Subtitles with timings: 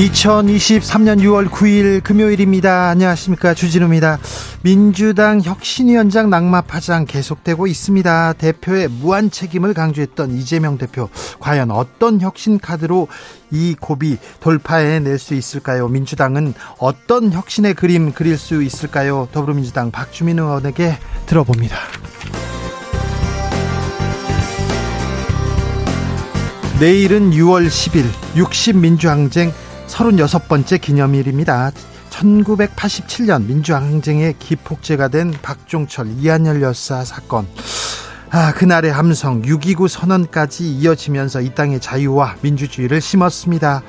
[0.00, 2.88] 2023년 6월 9일 금요일입니다.
[2.88, 3.52] 안녕하십니까.
[3.52, 4.18] 주진우입니다.
[4.62, 8.32] 민주당 혁신위원장 낙마 파장 계속되고 있습니다.
[8.34, 11.10] 대표의 무한 책임을 강조했던 이재명 대표.
[11.38, 13.08] 과연 어떤 혁신 카드로
[13.50, 15.88] 이 고비 돌파해낼 수 있을까요?
[15.88, 19.28] 민주당은 어떤 혁신의 그림 그릴 수 있을까요?
[19.32, 21.76] 더불어민주당 박주민 의원에게 들어봅니다.
[26.80, 28.06] 내일은 6월 10일
[28.36, 29.52] 60민주항쟁
[29.90, 31.72] 36번째 기념일입니다.
[32.10, 37.46] 1987년 민주항쟁의 기폭제가 된 박종철 이한열 여사 사건.
[38.30, 43.82] 아, 그날의 함성 6.29 선언까지 이어지면서 이 땅의 자유와 민주주의를 심었습니다.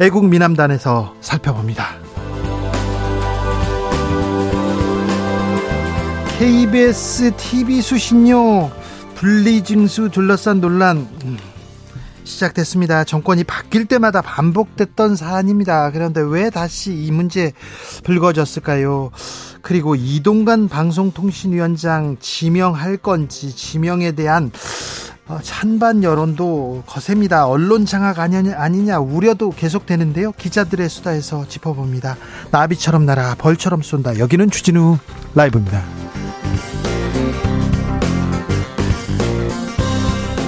[0.00, 1.96] 애국 미남단에서 살펴봅니다.
[6.38, 8.70] KBS TV 수신료
[9.16, 11.08] 분리징수 둘러싼 논란
[12.28, 13.04] 시작됐습니다.
[13.04, 15.90] 정권이 바뀔 때마다 반복됐던 사안입니다.
[15.90, 17.52] 그런데 왜 다시 이 문제
[18.04, 19.10] 불거졌을까요?
[19.62, 24.52] 그리고 이동관 방송통신위원장 지명할 건지 지명에 대한
[25.26, 27.46] 어, 찬반 여론도 거셉니다.
[27.46, 30.32] 언론 장악 아니냐, 아니냐 우려도 계속되는데요.
[30.32, 32.16] 기자들의 수다에서 짚어봅니다.
[32.50, 34.18] 나비처럼 날아 벌처럼 쏜다.
[34.18, 34.96] 여기는 주진우
[35.34, 35.84] 라이브입니다.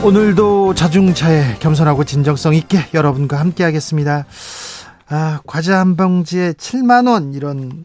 [0.03, 4.25] 오늘도 자중차에 겸손하고 진정성 있게 여러분과 함께 하겠습니다.
[5.09, 7.85] 아, 과자 한 봉지에 7만원, 이런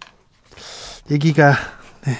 [1.11, 1.53] 얘기가,
[2.05, 2.17] 네.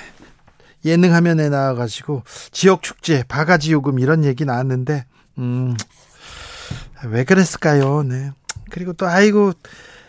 [0.83, 5.05] 예능 화면에 나와가지고, 지역축제, 바가지 요금, 이런 얘기 나왔는데,
[5.37, 5.77] 음,
[7.05, 8.03] 왜 그랬을까요?
[8.03, 8.31] 네.
[8.71, 9.53] 그리고 또, 아이고,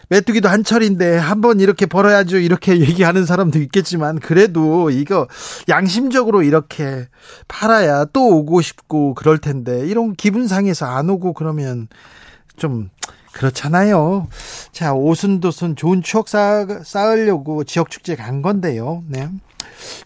[0.08, 5.26] 메뚜기도 한철인데 한번 이렇게 벌어야죠 이렇게 얘기하는 사람도 있겠지만 그래도 이거
[5.68, 7.08] 양심적으로 이렇게
[7.48, 11.88] 팔아야 또 오고 싶고 그럴 텐데 이런 기분 상해서 안 오고 그러면
[12.56, 12.88] 좀
[13.36, 14.28] 그렇잖아요.
[14.72, 19.04] 자, 오순도순 좋은 추억 쌓, 쌓으려고 지역 축제 간 건데요.
[19.08, 19.28] 네.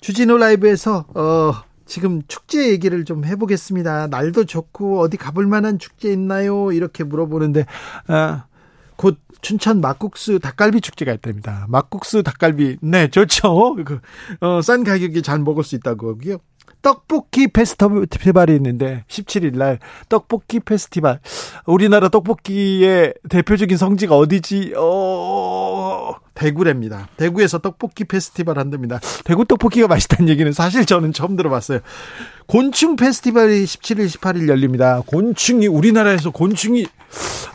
[0.00, 1.52] 주진우 라이브에서 어
[1.86, 4.08] 지금 축제 얘기를 좀 해보겠습니다.
[4.08, 6.72] 날도 좋고 어디 가볼 만한 축제 있나요?
[6.72, 7.66] 이렇게 물어보는데
[8.08, 8.49] 아, 곧
[9.42, 11.66] 춘천 막국수 닭갈비 축제가 있답니다.
[11.68, 13.76] 막국수 닭갈비 네 좋죠.
[13.84, 14.00] 그,
[14.40, 16.38] 어, 싼 가격에 잘 먹을 수 있다고요.
[16.82, 21.20] 떡볶이 페스티벌이 있는데 17일 날 떡볶이 페스티벌
[21.66, 24.74] 우리나라 떡볶이의 대표적인 성지가 어디지?
[24.76, 27.08] 어 대구랍니다.
[27.16, 28.98] 대구에서 떡볶이 페스티벌 한답니다.
[29.24, 31.80] 대구 떡볶이가 맛있다는 얘기는 사실 저는 처음 들어봤어요.
[32.46, 35.02] 곤충 페스티벌이 17일 18일 열립니다.
[35.06, 36.86] 곤충이 우리나라에서 곤충이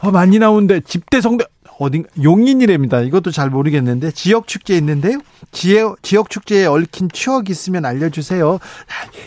[0.02, 1.46] 어, 많이 나오는데 집대성대
[1.78, 3.02] 어딘 용인이랍니다.
[3.02, 5.20] 이것도 잘 모르겠는데 지역 축제 있는데요.
[5.52, 8.60] 지역 지역 축제에 얽힌 추억 있으면 알려주세요.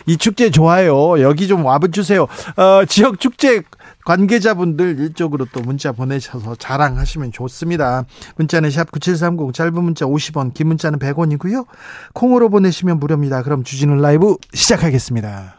[0.07, 1.21] 이 축제 좋아요.
[1.21, 2.23] 여기 좀 와주세요.
[2.23, 3.61] 어, 지역 축제
[4.05, 8.05] 관계자분들 일적으로 또 문자 보내셔서 자랑하시면 좋습니다.
[8.37, 11.67] 문자는 샵 9730 짧은 문자 50원 긴 문자는 100원이고요.
[12.13, 13.43] 콩으로 보내시면 무료입니다.
[13.43, 15.58] 그럼 주진우 라이브 시작하겠습니다.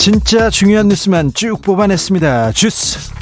[0.00, 2.52] 진짜 중요한 뉴스만 쭉 뽑아냈습니다.
[2.52, 3.12] 주스.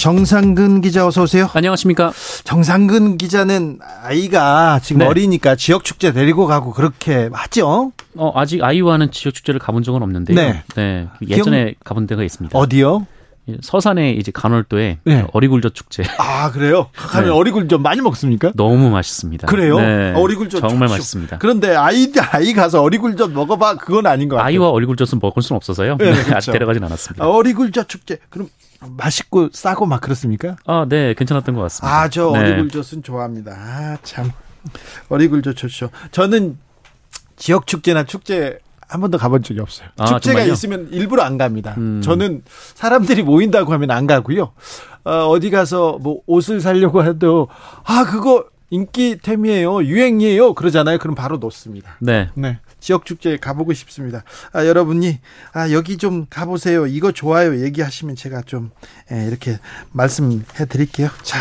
[0.00, 1.50] 정상근 기자 어서 오세요.
[1.52, 2.12] 안녕하십니까.
[2.44, 5.06] 정상근 기자는 아이가 지금 네.
[5.06, 7.90] 어리니까 지역 축제 데리고 가고 그렇게 하죠.
[8.14, 10.36] 어, 아직 아이와는 지역 축제를 가본 적은 없는데요.
[10.36, 10.62] 네.
[10.76, 11.08] 네.
[11.28, 12.56] 예전에 가본 데가 있습니다.
[12.56, 13.04] 어디요?
[13.60, 15.26] 서산의 이제 간월도에 네.
[15.32, 16.02] 어리굴젓 축제.
[16.18, 16.90] 아 그래요?
[16.96, 17.34] 가면 네.
[17.36, 18.52] 어리굴 좀 많이 먹습니까?
[18.56, 19.46] 너무 맛있습니다.
[19.46, 19.78] 그래요?
[19.78, 20.12] 네.
[20.14, 20.94] 어리굴젓 정말 좋죠.
[20.94, 21.38] 맛있습니다.
[21.38, 24.48] 그런데 아이 아이 가서 어리굴젓 먹어봐 그건 아닌 것 같아요.
[24.48, 25.96] 아이와 어리굴젓은 먹을 수는 없어서요.
[25.98, 26.34] 네, 그렇죠.
[26.36, 27.24] 아직 데려가진 않았습니다.
[27.24, 28.48] 아, 어리굴젓 축제 그럼
[28.80, 30.56] 맛있고 싸고 막 그렇습니까?
[30.66, 32.00] 아, 네, 괜찮았던 것 같습니다.
[32.02, 32.40] 아저 네.
[32.40, 33.52] 어리굴젓은 좋아합니다.
[33.52, 34.32] 아참
[35.08, 35.90] 어리굴젓 좋죠.
[36.10, 36.58] 저는
[37.36, 38.58] 지역 축제나 축제
[38.88, 39.88] 한 번도 가본 적이 없어요.
[39.96, 40.52] 아, 축제가 정말요?
[40.52, 41.74] 있으면 일부러 안 갑니다.
[41.78, 42.00] 음.
[42.02, 42.42] 저는
[42.74, 44.52] 사람들이 모인다고 하면 안 가고요.
[45.04, 47.48] 어, 디 가서 뭐 옷을 사려고 해도
[47.84, 50.98] 아 그거 인기템이에요, 유행이에요 그러잖아요.
[50.98, 51.96] 그럼 바로 놓습니다.
[52.00, 52.28] 네.
[52.34, 52.58] 네.
[52.80, 54.22] 지역 축제 가보고 싶습니다.
[54.52, 55.18] 아, 여러분이
[55.52, 56.86] 아, 여기 좀 가보세요.
[56.86, 57.64] 이거 좋아요.
[57.64, 58.70] 얘기하시면 제가 좀
[59.12, 59.58] 예, 이렇게
[59.92, 61.08] 말씀해 드릴게요.
[61.22, 61.38] 자,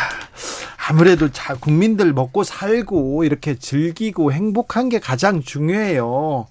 [0.87, 6.47] 아무래도 자 국민들 먹고 살고 이렇게 즐기고 행복한 게 가장 중요해요.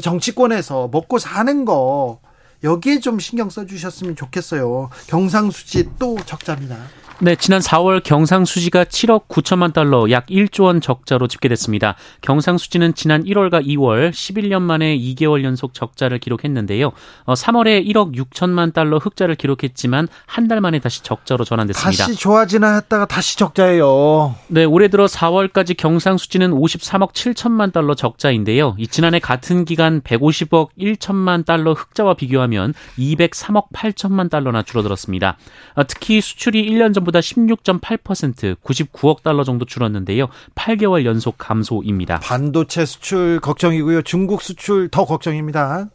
[0.00, 2.20] 정치권에서 먹고 사는 거
[2.64, 4.90] 여기에 좀 신경 써주셨으면 좋겠어요.
[5.06, 6.76] 경상수지 또 적자입니다.
[7.18, 11.96] 네, 지난 4월 경상수지가 7억 9천만 달러, 약 1조 원 적자로 집계됐습니다.
[12.20, 16.92] 경상수지는 지난 1월과 2월 11년 만에 2개월 연속 적자를 기록했는데요.
[17.24, 22.04] 어, 3월에 1억 6천만 달러 흑자를 기록했지만 한 달 만에 다시 적자로 전환됐습니다.
[22.04, 24.34] 다시 좋아지나 했다가 다시 적자예요.
[24.48, 28.76] 네, 올해 들어 4월까지 경상수지는 53억 7천만 달러 적자인데요.
[28.78, 35.38] 이 지난해 같은 기간 150억 1천만 달러 흑자와 비교하면 203억 8천만 달러나 줄어들었습니다.
[35.74, 40.26] 아, 특히 수출이 1년 전 보다 16.8% 99억 달러 정도 줄었는데요.
[40.54, 42.20] 8개월 연속 감소입니다.
[42.20, 44.02] 반도체 수출 걱정이고요.
[44.02, 45.88] 중국 수출 더 걱정입니다.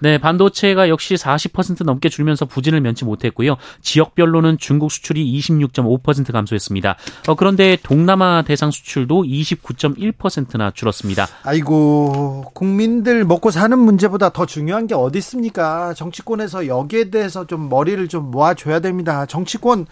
[0.00, 3.56] 네, 반도체가 역시 40% 넘게 줄면서 부진을 면치 못했고요.
[3.82, 6.96] 지역별로는 중국 수출이 26.5% 감소했습니다.
[7.26, 11.26] 어, 그런데 동남아 대상 수출도 29.1%나 줄었습니다.
[11.42, 15.94] 아이고 국민들 먹고 사는 문제보다 더 중요한 게 어디 있습니까?
[15.94, 19.26] 정치권에서 여기에 대해서 좀 머리를 좀 모아줘야 됩니다.
[19.26, 19.86] 정치권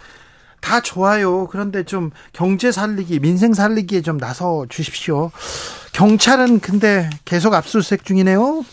[0.61, 1.47] 다 좋아요.
[1.47, 5.31] 그런데 좀 경제 살리기, 민생 살리기에 좀 나서 주십시오.
[5.93, 8.63] 경찰은 근데 계속 압수수색 중이네요.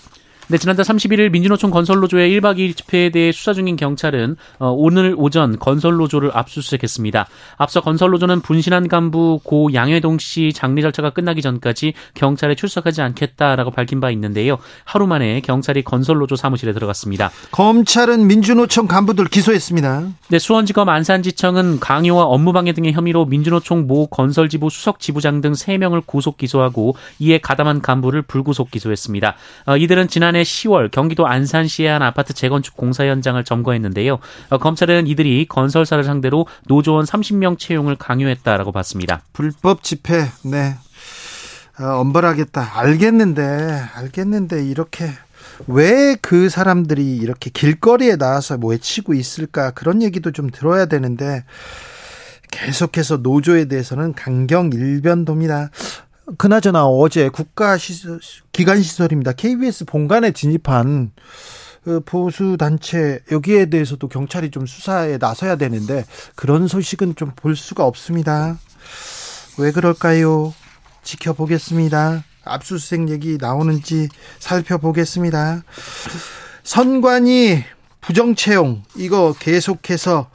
[0.47, 5.59] 네, 지난달 31일 민주노총 건설노조의 1박 2일 집회에 대해 수사 중인 경찰은 어, 오늘 오전
[5.59, 7.27] 건설노조를 압수수색했습니다.
[7.57, 14.01] 앞서 건설노조는 분신한 간부 고 양회동 씨 장례 절차가 끝나기 전까지 경찰에 출석하지 않겠다라고 밝힌
[14.01, 14.59] 바 있는데요.
[14.85, 17.31] 하루 만에 경찰이 건설노조 사무실에 들어갔습니다.
[17.51, 20.09] 검찰은 민주노총 간부들 기소했습니다.
[20.29, 26.37] 네, 수원지검 안산지청은 강요와 업무방해 등의 혐의로 민주노총 모 건설지부 수석 지부장 등 3명을 구속
[26.37, 29.37] 기소하고 이에 가담한 간부를 불구속 기소했습니다.
[29.69, 34.19] 어, 이들은 지난 해 10월 경기도 안산시의 한 아파트 재건축 공사 현장을 점거했는데요.
[34.51, 39.23] 어, 검찰은 이들이 건설사를 상대로 노조원 30명 채용을 강요했다라고 봤습니다.
[39.33, 40.77] 불법 집회, 네.
[41.81, 42.79] 어, 엄벌하겠다.
[42.79, 43.43] 알겠는데,
[43.95, 45.11] 알겠는데, 이렇게,
[45.67, 49.73] 왜 그 사람들이 이렇게 길거리에 나와서 뭐 외치고 있을까?
[49.73, 51.45] 그런 얘기도 좀 들어야 되는데,
[52.51, 55.71] 계속해서 노조에 대해서는 강경 일변도입니다.
[56.39, 58.21] 그나저나 어제 국가 시설,
[58.53, 59.33] 기관 시설입니다.
[59.33, 61.13] KBS 본관에 진입한
[61.85, 66.05] 그 보수 단체 여기에 대해서도 경찰이 좀 수사에 나서야 되는데
[66.35, 68.59] 그런 소식은 좀 볼 수가 없습니다.
[69.59, 70.55] 왜 그럴까요?
[71.03, 72.25] 지켜보겠습니다.
[72.45, 75.63] 압수수색 얘기 나오는지 살펴보겠습니다.
[76.63, 77.65] 선관위
[78.01, 80.31] 부정 채용 이거 계속해서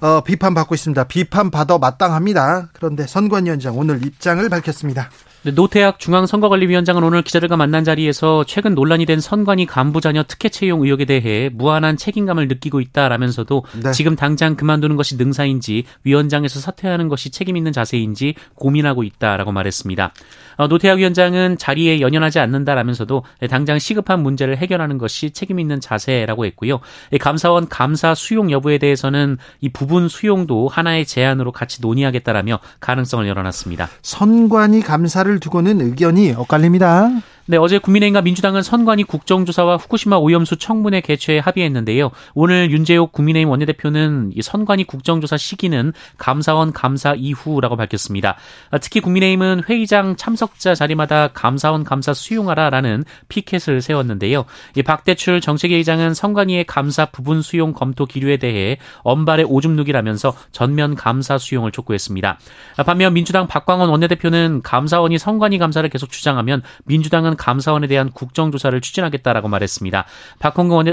[0.00, 1.04] 어, 비판받고 있습니다.
[1.04, 2.70] 비판받아 마땅합니다.
[2.72, 5.10] 그런데 선관위원장 오늘 입장을 밝혔습니다.
[5.46, 10.82] 네, 노태학 중앙선거관리위원장은 오늘 기자들과 만난 자리에서 최근 논란이 된 선관위 간부 자녀 특혜 채용
[10.82, 13.92] 의혹에 대해 무한한 책임감을 느끼고 있다라면서도 네.
[13.92, 20.12] 지금 당장 그만두는 것이 능사인지 위원장에서 사퇴하는 것이 책임 있는 자세인지 고민하고 있다라고 말했습니다.
[20.56, 26.80] 어, 노태학 위원장은 자리에 연연하지 않는다라면서도 당장 시급한 문제를 해결하는 것이 책임 있는 자세라고 했고요.
[27.12, 33.88] 이 감사원 감사 수용 여부에 대해서는 이 부분 수용도 하나의 제안으로 같이 논의하겠다라며 가능성을 열어놨습니다.
[34.02, 37.10] 선관위 감사를 두고는 의견이 엇갈립니다.
[37.48, 42.10] 네, 어제 국민의힘과 민주당은 선관위 국정조사와 후쿠시마 오염수 청문회 개최에 합의했는데요.
[42.34, 48.34] 오늘 윤재옥 국민의힘 원내대표는 이 선관위 국정조사 시기는 감사원 감사 이후라고 밝혔습니다.
[48.72, 54.44] 아, 특히 국민의힘은 회의장 참석자 자리마다 감사원 감사 수용하라라는 피켓을 세웠는데요.
[54.74, 61.38] 이 박대출 정책회의장은 선관위의 감사 부분 수용 검토 기류에 대해 언발의 오줌 누기라면서 전면 감사
[61.38, 62.38] 수용을 촉구했습니다.
[62.76, 69.48] 아, 반면 민주당 박광원 원내대표는 감사원이 선관위 감사를 계속 주장하면 민주당은 감사원에 대한 국정조사를 추진하겠다라고
[69.48, 70.04] 말했습니다.
[70.38, 70.86] 박홍근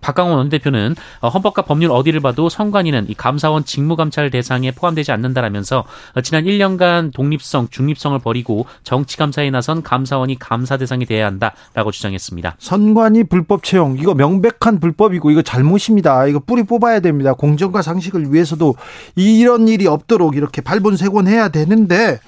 [0.00, 5.84] 박광원 원내대표는 어, 헌법과 법률 어디를 봐도 선관위는 이 감사원 직무감찰 대상에 포함되지 않는다라면서
[6.14, 12.56] 어, 지난 1년간 독립성, 중립성을 버리고 정치감사에 나선 감사원이 감사 대상이 돼야 한다라고 주장했습니다.
[12.58, 16.26] 선관위 불법 채용 이거 명백한 불법이고 이거 잘못입니다.
[16.26, 17.32] 이거 뿌리 뽑아야 됩니다.
[17.34, 18.74] 공정과 상식을 위해서도
[19.16, 22.20] 이런 일이 없도록 이렇게 발본색원해야 되는데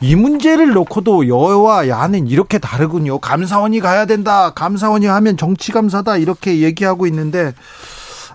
[0.00, 3.18] 이 문제를 놓고도 여와 야는 이렇게 다 르군요.
[3.18, 4.50] 감사원이 가야 된다.
[4.50, 6.16] 감사원이 하면 정치감사다.
[6.16, 7.54] 이렇게 얘기하고 있는데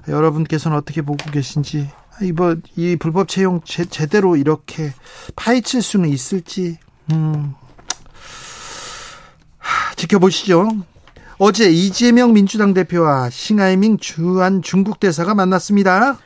[0.07, 1.89] 여러분께서는 어떻게 보고 계신지
[2.21, 4.93] 이번 이 불법 채용 제, 제대로 이렇게
[5.35, 6.77] 파헤칠 수는 있을지
[7.11, 7.53] 음.
[9.97, 10.69] 지켜보시죠.
[11.39, 16.17] 어제 이재명 민주당 대표와 싱하이밍 주한 중국 대사가 만났습니다.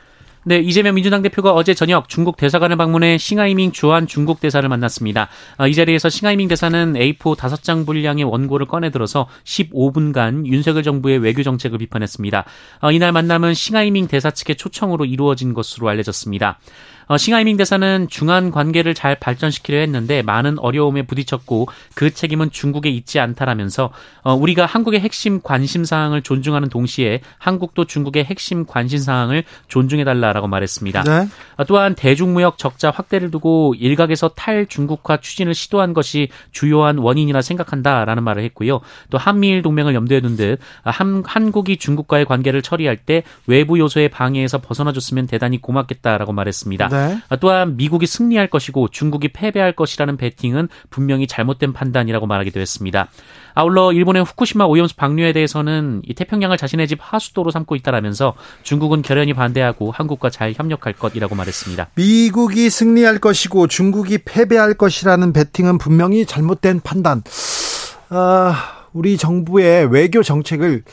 [0.44, 5.28] 네, 이재명 민주당 대표가 어제 저녁 중국 대사관을 방문해 싱하이밍 주한 중국 대사를 만났습니다.
[5.56, 11.44] 어, 이 자리에서 싱하이밍 대사는 A4 5장 분량의 원고를 꺼내 들어서 15분간 윤석열 정부의 외교
[11.44, 12.44] 정책을 비판했습니다.
[12.80, 16.58] 어, 이날 만남은 싱하이밍 대사 측의 초청으로 이루어진 것으로 알려졌습니다.
[17.12, 23.20] 어, 싱하이밍 대사는 중한 관계를 잘 발전시키려 했는데 많은 어려움에 부딪혔고 그 책임은 중국에 있지
[23.20, 23.90] 않다라면서
[24.22, 30.48] 어, 우리가 한국의 핵심 관심 사항을 존중하는 동시에 한국도 중국의 핵심 관심 사항을 존중해 달라라고
[30.48, 31.02] 말했습니다.
[31.02, 31.28] 네.
[31.58, 38.42] 어, 또한 대중무역 적자 확대를 두고 일각에서 탈중국화 추진을 시도한 것이 주요한 원인이라 생각한다라는 말을
[38.44, 38.80] 했고요.
[39.10, 44.62] 또 한미일 동맹을 염두에 둔 듯 한, 한국이 중국과의 관계를 처리할 때 외부 요소의 방해에서
[44.62, 46.88] 벗어나줬으면 대단히 고맙겠다라고 말했습니다.
[46.88, 47.01] 네.
[47.40, 53.08] 또한 미국이 승리할 것이고 중국이 패배할 것이라는 베팅은 분명히 잘못된 판단이라고 말하기도 했습니다.
[53.54, 59.34] 아울러 일본의 후쿠시마 오염수 방류에 대해서는 이 태평양을 자신의 집 하수도로 삼고 있다라면서 중국은 결연히
[59.34, 61.88] 반대하고 한국과 잘 협력할 것이라고 말했습니다.
[61.94, 67.22] 미국이 승리할 것이고 중국이 패배할 것이라는 베팅은 분명히 잘못된 판단.
[68.08, 70.84] 아, 우리 정부의 외교 정책을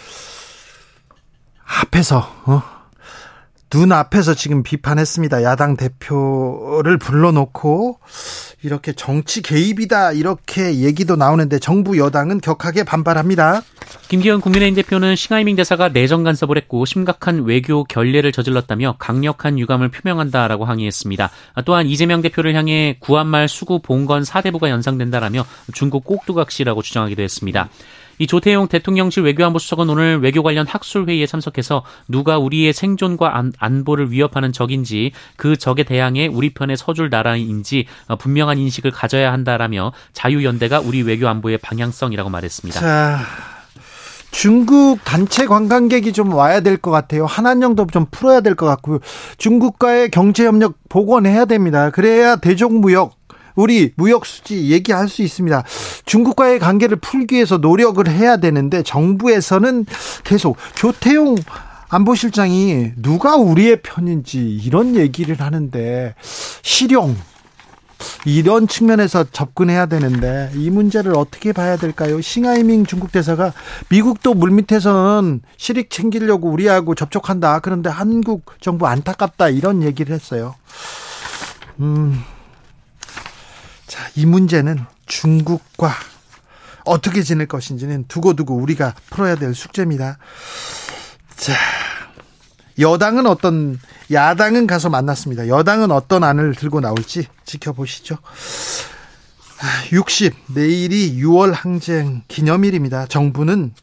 [1.82, 2.79] 앞에서 어?
[3.74, 5.44] 눈앞에서 지금 비판했습니다.
[5.44, 8.00] 야당 대표를 불러놓고
[8.64, 13.62] 이렇게 정치 개입이다 이렇게 얘기도 나오는데 정부 여당은 격하게 반발합니다.
[14.08, 20.66] 김기현 국민의힘 대표는 싱하이밍 대사가 내정 간섭을 했고 심각한 외교 결례를 저질렀다며 강력한 유감을 표명한다라고
[20.66, 21.30] 항의했습니다.
[21.66, 27.70] 또한 이재명 대표를 향해 구한말 수구 봉건 사대부가 연상된다라며 중국 꼭두각시라고 주장하기도 했습니다.
[28.20, 33.84] 이 조태용 대통령실 외교안보 수석은 오늘 외교 관련 학술 회의에 참석해서 누가 우리의 생존과 안,
[33.86, 39.94] 보를 위협하는 적인지 그 적에 대항해 우리 편에 서줄 나라인지 어, 분명한 인식을 가져야 한다라며
[40.12, 42.80] 자유 연대가 우리 외교 안보의 방향성이라고 말했습니다.
[42.80, 43.20] 자.
[44.32, 47.26] 중국 단체 관광객이 좀 와야 될 것 같아요.
[47.26, 49.00] 한한령도 좀 풀어야 될 것 같고요.
[49.38, 51.90] 중국과의 경제 협력 복원해야 됩니다.
[51.90, 53.16] 그래야 대중무역
[53.56, 55.64] 우리 무역 수지 얘기할 수 있습니다.
[56.06, 59.86] 중국과의 관계를 풀기 위해서 노력을 해야 되는데 정부에서는
[60.24, 61.36] 계속 조태용
[61.90, 66.14] 안보실장이 누가 우리의 편인지 이런 얘기를 하는데
[66.62, 67.16] 실용
[68.26, 72.22] 이런 측면에서 접근해야 되는데 이 문제를 어떻게 봐야 될까요?
[72.22, 73.54] 싱하이밍 중국 대사가
[73.90, 77.60] 미국도 물밑에서는 실익 챙기려고 우리하고 접촉한다.
[77.60, 80.56] 그런데 한국 정부 안타깝다 이런 얘기를 했어요.
[81.80, 82.24] 음.
[83.90, 85.92] 자, 이 문제는 중국과
[86.86, 90.20] 어떻게 지낼 것인지는 두고두고 우리가 풀어야 될 숙제입니다.
[91.36, 91.54] 자,
[92.78, 93.80] 여당은 어떤,
[94.12, 95.48] 야당은 가서 만났습니다.
[95.48, 98.18] 여당은 어떤 안을 들고 나올지 지켜보시죠.
[99.92, 103.08] 60, 내일이 6월 항쟁 기념일입니다.
[103.08, 103.74] 정부는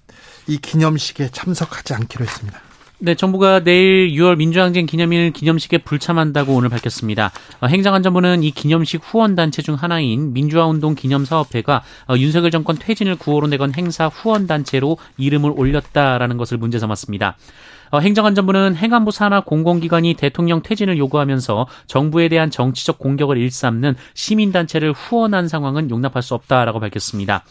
[0.46, 2.60] 이 기념식에 참석하지 않기로 했습니다.
[2.98, 7.30] 네, 정부가 내일 6월 민주항쟁 기념일 기념식에 불참한다고 오늘 밝혔습니다.
[7.60, 13.74] 어, 행정안전부는 이 기념식 후원단체 중 하나인 민주화운동 기념사업회가 어, 윤석열 정권 퇴진을 구호로 내건
[13.74, 17.36] 행사 후원단체로 이름을 올렸다라는 것을 문제 삼았습니다.
[17.90, 25.48] 어, 행정안전부는 행안부 산하 공공기관이 대통령 퇴진을 요구하면서 정부에 대한 정치적 공격을 일삼는 시민단체를 후원한
[25.48, 27.44] 상황은 용납할 수 없다라고 밝혔습니다.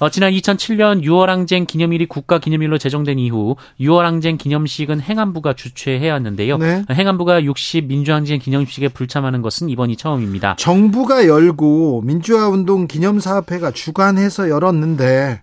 [0.00, 6.14] 어, 지난 2007년 6월 항쟁 기념일이 국가 기념일로 제정된 이후 6월 항쟁 기념식은 행안부가 주최해야
[6.14, 6.56] 하는데요.
[6.56, 6.84] 네.
[6.90, 10.56] 행안부가 60 민주항쟁 기념식에 불참하는 것은 이번이 처음입니다.
[10.56, 15.42] 정부가 열고 민주화운동 기념사업회가 주관해서 열었는데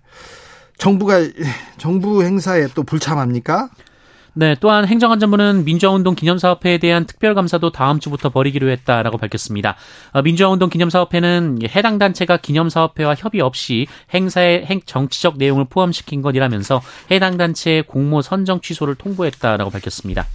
[0.80, 1.20] 정부가
[1.78, 3.70] 정부 행사에 또 불참합니까?
[4.39, 9.75] 네, 또한 행정안전부는 민주화운동 기념사업회에 대한 특별감사도 다음 주부터 벌이기로 했다라고 밝혔습니다.
[10.12, 17.38] 어, 민주화운동 기념사업회는 해당 단체가 기념사업회와 협의 없이 행사의 행, 정치적 내용을 포함시킨 것이라면서 해당
[17.38, 20.27] 단체의 공모 선정 취소를 통보했다라고 밝혔습니다.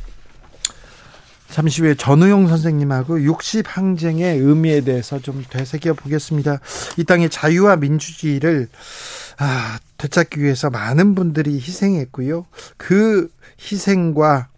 [1.48, 6.58] 잠시 후에 전우용 선생님하고 60 항쟁의 의미에 대해서 좀 되새겨 보겠습니다.
[6.96, 8.68] 이 땅의 자유와 민주주의를
[9.38, 12.46] 아, 되찾기 위해서 많은 분들이 희생했고요.
[12.76, 14.48] 그 희생과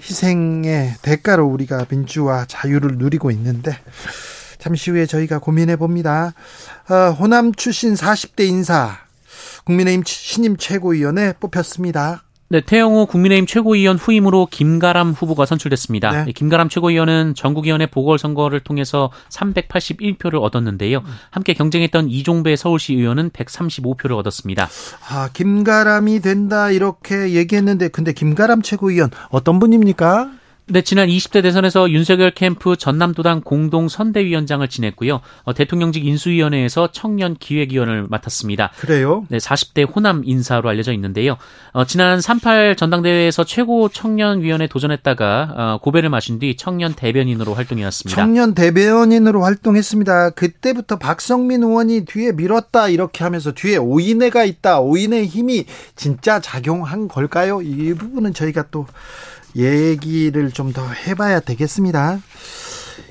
[0.00, 3.76] 희생의 대가로 우리가 민주와 자유를 누리고 있는데
[4.58, 6.34] 잠시 후에 저희가 고민해 봅니다.
[6.88, 8.98] 어, 호남 출신 40대 인사
[9.64, 12.24] 국민의힘 신임 최고위원에 뽑혔습니다.
[12.50, 16.24] 네, 태영호 국민의힘 최고위원 후임으로 김가람 후보가 선출됐습니다.
[16.24, 16.32] 네.
[16.32, 21.02] 김가람 최고위원은 전국위원회 보궐선거를 통해서 381표를 얻었는데요.
[21.30, 24.68] 함께 경쟁했던 이종배 서울시 의원은 135표를 얻었습니다.
[25.10, 30.30] 아, 김가람이 된다 이렇게 얘기했는데 근데 김가람 최고위원 어떤 분입니까?
[30.70, 35.20] 네, 지난 20대 대선에서 윤석열 캠프 전남도당 공동 선대위원장을 지냈고요.
[35.44, 38.72] 어, 대통령직 인수위원회에서 청년 기획위원을 맡았습니다.
[38.78, 39.24] 그래요?
[39.30, 41.38] 네, 40대 호남 인사로 알려져 있는데요.
[41.72, 48.20] 어, 지난 38 전당대회에서 최고 청년위원회 도전했다가 어, 고배를 마신 뒤 청년 대변인으로 활동해왔습니다.
[48.20, 50.30] 청년 대변인으로 활동했습니다.
[50.30, 54.80] 그때부터 박성민 의원이 뒤에 밀었다 이렇게 하면서 뒤에 오인회가 있다.
[54.80, 55.64] 오인의 힘이
[55.96, 57.62] 진짜 작용한 걸까요?
[57.62, 58.86] 이 부분은 저희가 또
[59.58, 62.20] 얘기를 좀 더 해봐야 되겠습니다.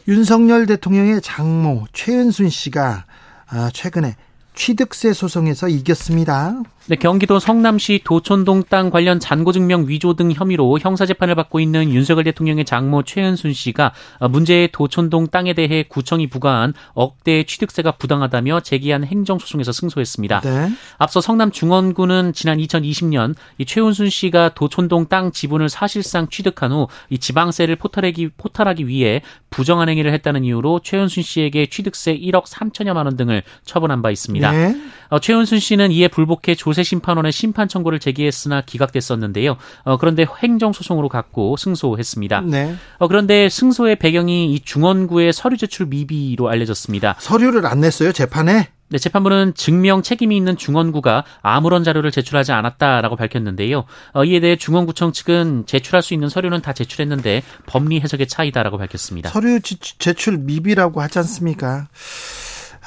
[0.08, 3.06] 윤석열 대통령의 장모 최은순 씨가
[3.50, 4.16] 아, 최근에
[4.56, 6.62] 취득세 소송에서 이겼습니다.
[6.90, 12.64] 네, 경기도 성남시 도촌동 땅 관련 잔고증명 위조 등 혐의로 형사재판을 받고 있는 윤석열 대통령의
[12.66, 13.94] 장모 최은순 씨가
[14.30, 20.42] 문제의 도촌동 땅에 대해 구청이 부과한 억대 취득세가 부당하다며 제기한 행정소송에서 승소했습니다.
[20.42, 20.70] 네.
[20.98, 27.18] 앞서 성남 중원구는 지난 2020년 이 최은순 씨가 도촌동 땅 지분을 사실상 취득한 후 이
[27.18, 33.44] 지방세를 포탈하기, 포탈하기 위해 부정한 행위를 했다는 이유로 최은순 씨에게 취득세 1억 3천여만 원 등을
[33.66, 34.52] 처분한 바 있습니다.
[34.52, 34.76] 네.
[35.10, 39.58] 어, 최은순 씨는 이에 불복해 조세 심판원에 심판 청구를 제기했으나 기각됐었는데요.
[39.84, 42.42] 어, 그런데 행정 소송으로 갔고 승소했습니다.
[42.42, 42.76] 네.
[43.00, 47.16] 어, 그런데 승소의 배경이 이 중원구의 서류 제출 미비로 알려졌습니다.
[47.18, 48.70] 서류를 안 냈어요 재판에?
[48.90, 53.86] 네, 재판부는 증명 책임이 있는 중원구가 아무런 자료를 제출하지 않았다라고 밝혔는데요.
[54.14, 59.30] 어, 이에 대해 중원구청 측은 제출할 수 있는 서류는 다 제출했는데 법리 해석의 차이다라고 밝혔습니다.
[59.32, 61.88] 서류 제출 미비라고 하지 않습니까?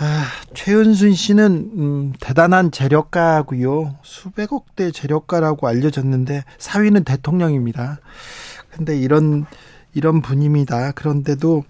[0.02, 3.98] 아, 최은순 씨는 음, 대단한 재력가고요.
[4.02, 8.00] 수백억 대 재력가라고 알려졌는데 사위는 대통령입니다.
[8.70, 9.44] 근데 이런
[9.92, 10.92] 이런 분입니다.
[10.92, 11.64] 그런데도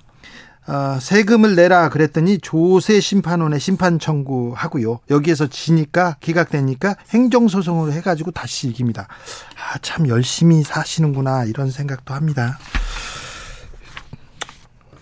[0.68, 5.00] 어, 세금을 내라 그랬더니 조세 심판원에 심판 청구하고요.
[5.10, 9.08] 여기에서 지니까 기각되니까 행정 소송으로 해 가지고 다시 이깁니다.
[9.56, 12.60] 아, 참 열심히 사시는구나 이런 생각도 합니다.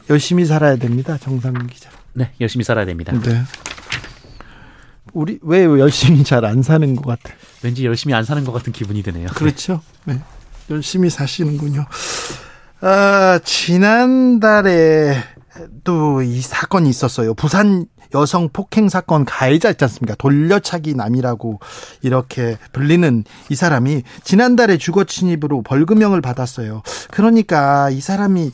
[0.09, 1.19] 열심히 살아야 됩니다.
[1.19, 1.98] 정상근 기자.
[2.19, 3.13] 네, 열심히 살아야 됩니다.
[3.13, 3.43] 네.
[5.15, 7.35] 우리 왜 열심히 잘 안 사는 것 같아?
[7.63, 9.29] 왠지 열심히 안 사는 것 같은 기분이 드네요.
[9.35, 9.81] 그렇죠.
[10.05, 10.21] 네.
[10.71, 11.87] 열심히 사시는군요.
[12.81, 15.17] 아, 지난달에
[15.85, 17.35] 또 이 사건이 있었어요.
[17.35, 20.15] 부산 여성 폭행 사건 가해자 있지 않습니까?
[20.17, 21.61] 돌려차기 남이라고
[22.03, 26.83] 이렇게 불리는 이 사람이 지난달에 주거 침입으로 벌금형을 받았어요.
[27.11, 28.51] 그러니까 이 사람이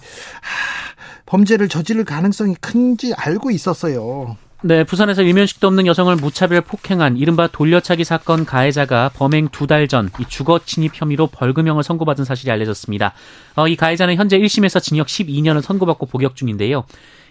[1.27, 4.37] 범죄를 저지를 가능성이 큰지 알고 있었어요.
[4.63, 10.09] 네, 부산에서 일면식도 없는 여성을 무차별 폭행한 이른바 돌려차기 사건 가해자가 범행 두 달 전
[10.19, 13.13] 이 주거 침입 혐의로 벌금형을 선고받은 사실이 알려졌습니다.
[13.57, 16.85] 어, 이 가해자는 현재 1심에서 징역 12년을 선고받고 복역 중인데요.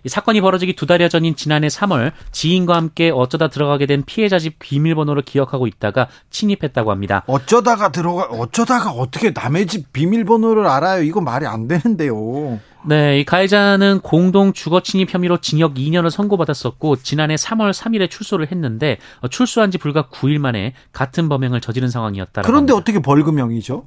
[0.04, 4.60] 이 사건이 벌어지기 두 달여 전인 지난해 3월 지인과 함께 어쩌다 들어가게 된 피해자 집
[4.60, 7.24] 비밀번호를 기억하고 있다가 침입했다고 합니다.
[7.26, 11.02] 어쩌다가 들어가 어쩌다가 어떻게 남의 집 비밀번호를 알아요?
[11.04, 12.60] 이거 말이 안 되는데요.
[12.86, 18.98] 네, 이 가해자는 공동 주거 침입 혐의로 징역 2년을 선고받았었고 지난해 3월 3일에 출소를 했는데
[19.22, 22.42] 어, 출소한 지 불과 9일 만에 같은 범행을 저지른 상황이었다.
[22.42, 22.76] 그런데 합니다.
[22.76, 23.86] 어떻게 벌금형이죠?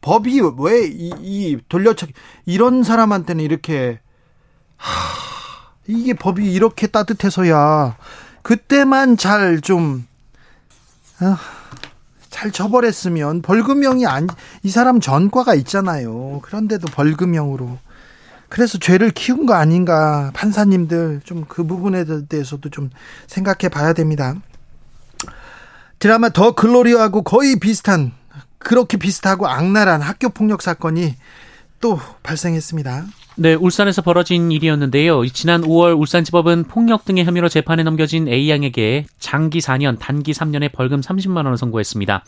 [0.00, 2.12] 법이 왜이 이 돌려차기
[2.46, 4.00] 이런 사람한테는 이렇게
[4.76, 4.92] 하...
[5.88, 7.96] 이게 법이 이렇게 따뜻해서야
[8.42, 9.96] 그때만 잘 좀잘
[11.22, 11.36] 어,
[12.52, 14.28] 처벌했으면 벌금형이 안
[14.62, 16.40] 이 사람 전과가 있잖아요.
[16.42, 17.78] 그런데도 벌금형으로
[18.48, 22.90] 그래서 죄를 키운 거 아닌가 판사님들 좀 그 부분에 대해서도 좀
[23.26, 24.34] 생각해 봐야 됩니다.
[25.98, 28.12] 드라마 더 글로리하고 거의 비슷한
[28.58, 31.14] 그렇게 비슷하고 악랄한 학교 폭력 사건이
[31.80, 33.06] 또 발생했습니다.
[33.36, 35.24] 네, 울산에서 벌어진 일이었는데요.
[35.28, 41.36] 지난 5월 울산지법은 폭력 등의 혐의로 재판에 넘겨진 A양에게 장기 4년, 단기 3년의 벌금 30만
[41.36, 42.24] 원을 선고했습니다.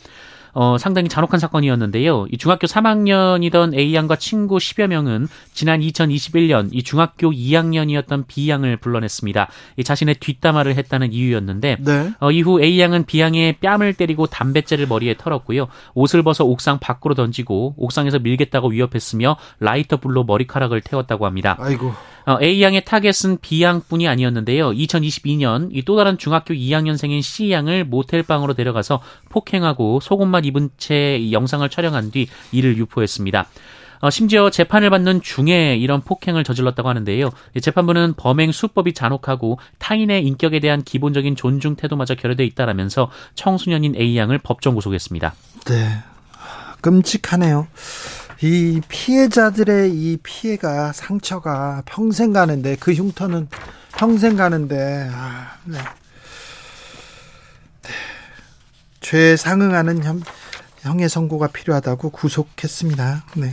[0.53, 2.27] 어, 상당히 잔혹한 사건이었는데요.
[2.31, 9.49] 이 중학교 3학년이던 A양과 친구 10여 명은 지난 2021년 이 중학교 2학년이었던 B양을 불러냈습니다.
[9.77, 12.13] 이 자신의 뒷담화를 했다는 이유였는데 네.
[12.21, 15.69] 어, 이후 A양은 B양의 뺨을 때리고 담뱃재를 머리에 털었고요.
[15.95, 21.57] 옷을 벗어 옥상 밖으로 던지고 옥상에서 밀겠다고 위협했으며 라이터 불로 머리카락을 태웠다고 합니다.
[21.59, 21.93] 아이고.
[22.31, 24.71] 어, A양의 타겟은 B양뿐이 아니었는데요.
[24.71, 32.13] 2022년 이 또 다른 중학교 2학년생인 C양을 모텔방으로 데려가서 폭행하고 속옷만 입은 채 영상을 촬영한
[32.13, 33.49] 뒤 이를 유포했습니다.
[34.03, 37.31] 어, 심지어 재판을 받는 중에 이런 폭행을 저질렀다고 하는데요.
[37.61, 44.75] 재판부는 범행 수법이 잔혹하고 타인의 인격에 대한 기본적인 존중 태도마저 결여돼 있다라면서 청소년인 A양을 법정
[44.77, 45.35] 구속했습니다.
[45.67, 45.89] 네.
[46.81, 47.67] 끔찍하네요.
[48.43, 53.49] 이 피해자들의 이 피해가 상처가 평생 가는데 그 흉터는
[53.97, 55.77] 평생 가는데 아, 네.
[57.83, 57.91] 네.
[59.01, 60.23] 죄에 상응하는 형,
[60.81, 63.25] 형의 선고가 필요하다고 구속했습니다.
[63.37, 63.53] 네.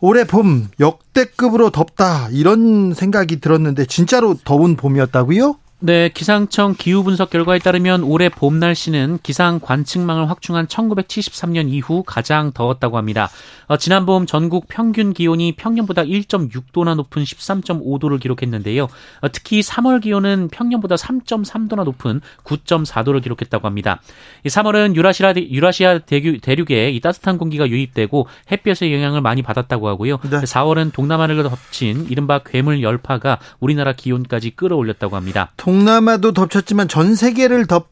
[0.00, 5.56] 올해 봄 역대급으로 덥다 이런 생각이 들었는데 진짜로 더운 봄이었다고요?
[5.80, 12.50] 네, 기상청 기후 분석 결과에 따르면 올해 봄 날씨는 기상 관측망을 확충한 1973년 이후 가장
[12.50, 13.30] 더웠다고 합니다.
[13.68, 18.88] 어, 지난 봄 전국 평균 기온이 평년보다 1.6도나 높은 13.5도를 기록했는데요.
[19.20, 24.00] 어, 특히 3월 기온은 평년보다 3.3도나 높은 9.4도를 기록했다고 합니다.
[24.46, 30.18] 3월은 유라시아, 유라시아 대륙, 대륙에 이 따뜻한 공기가 유입되고 햇볕의 영향을 많이 받았다고 하고요.
[30.28, 30.40] 네.
[30.40, 35.52] 4월은 동남아를 덮친 이른바 괴물 열파가 우리나라 기온까지 끌어올렸다고 합니다.
[35.68, 37.90] 동남아도 덮쳤지만 전 세계를 덮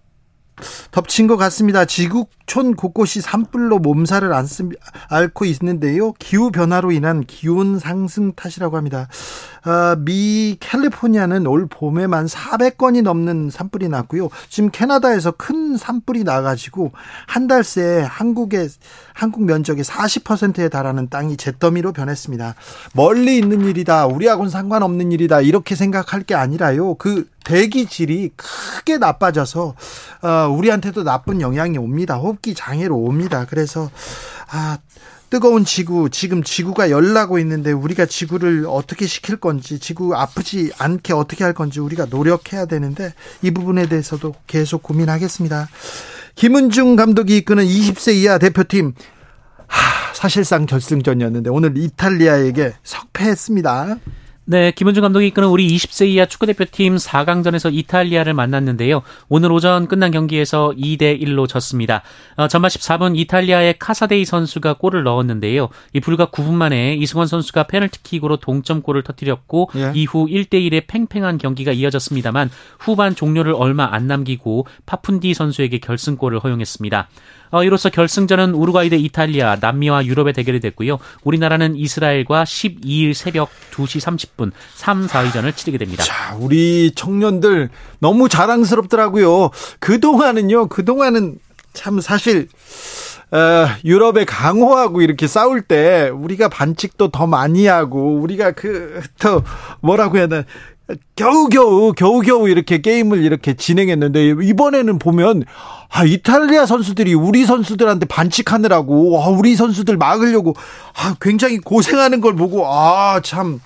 [0.92, 1.84] 덮친 것 같습니다.
[1.84, 4.32] 지구 촌 곳곳이 산불로 몸살을
[5.08, 6.12] 앓고 있는데요.
[6.12, 9.08] 기후 변화로 인한 기온 상승 탓이라고 합니다.
[9.64, 14.28] 아, 미 캘리포니아는 올 봄에만 400건이 넘는 산불이 났고요.
[14.48, 16.92] 지금 캐나다에서 큰 산불이 나가지고
[17.26, 18.68] 한 달 새 한국의
[19.12, 22.54] 한국 면적의 40%에 달하는 땅이 잿더미로 변했습니다.
[22.92, 24.06] 멀리 있는 일이다.
[24.06, 25.40] 우리하고는 상관없는 일이다.
[25.40, 26.94] 이렇게 생각할 게 아니라요.
[26.94, 29.74] 그 대기질이 크게 나빠져서
[30.22, 32.16] 어, 우리한테도 나쁜 영향이 옵니다.
[32.36, 33.46] 호흡기 장애로 옵니다.
[33.48, 33.90] 그래서
[34.50, 34.78] 아
[35.28, 41.42] 뜨거운 지구, 지금 지구가 열나고 있는데 우리가 지구를 어떻게 시킬 건지, 지구 아프지 않게 어떻게
[41.42, 45.68] 할 건지 우리가 노력해야 되는데 이 부분에 대해서도 계속 고민하겠습니다.
[46.36, 48.94] 김은중 감독이 이끄는 20세 이하 대표팀
[49.66, 53.96] 하, 사실상 결승전이었는데 오늘 이탈리아에게 석패했습니다.
[54.48, 59.02] 네, 김은중 감독이 이끄는 우리 20세 이하 축구대표팀 4강전에서 이탈리아를 만났는데요.
[59.28, 62.02] 오늘 오전 끝난 경기에서 2대 1로 졌습니다.
[62.36, 65.68] 어, 전반 14분 이탈리아의 카사데이 선수가 골을 넣었는데요.
[65.94, 69.90] 이 불과 9분 만에 이승원 선수가 페널티킥으로 동점골을 터뜨렸고 예.
[69.96, 77.08] 이후 1대 1의 팽팽한 경기가 이어졌습니다만 후반 종료를 얼마 안 남기고 파푼디 선수에게 결승골을 허용했습니다.
[77.50, 80.98] 어, 이로써 결승전은 우루과이 대 이탈리아, 남미와 유럽의 대결이 됐고요.
[81.24, 86.02] 우리나라는 이스라엘과 12일 새벽 2시 30분 3, 4위전을 치르게 됩니다.
[86.04, 89.50] 자, 우리 청년들 너무 자랑스럽더라고요.
[89.80, 91.38] 그동안은요, 그동안은
[91.72, 92.48] 참 사실
[93.32, 99.42] 어, 유럽의 강호하고 이렇게 싸울 때 우리가 반칙도 더 많이 하고 우리가 그 더
[99.80, 100.44] 뭐라고 해야 되나
[101.16, 105.44] 겨우겨우 겨우겨우 이렇게 게임을 이렇게 진행했는데 이번에는 보면
[105.90, 110.54] 아 이탈리아 선수들이 우리 선수들한테 반칙하느라고 와 우리 선수들 막으려고
[110.94, 113.60] 아 굉장히 고생하는 걸 보고 아참.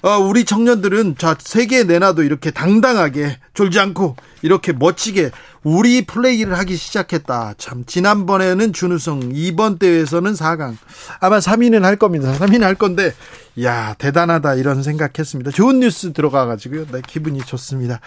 [0.00, 5.30] 아, 우리 청년들은 자 세계에 내놔도 이렇게 당당하게 졸지 않고 이렇게 멋지게
[5.64, 7.54] 우리 플레이를 하기 시작했다.
[7.58, 10.76] 참 지난번에는 준우승, 이번 대회에서는 4강.
[11.20, 12.32] 아마 3위는 할 겁니다.
[12.38, 13.12] 3위는 할 건데
[13.62, 15.50] 야 대단하다 이런 생각했습니다.
[15.50, 16.86] 좋은 뉴스 들어가 가지고요.
[16.92, 18.00] 네, 기분이 좋습니다.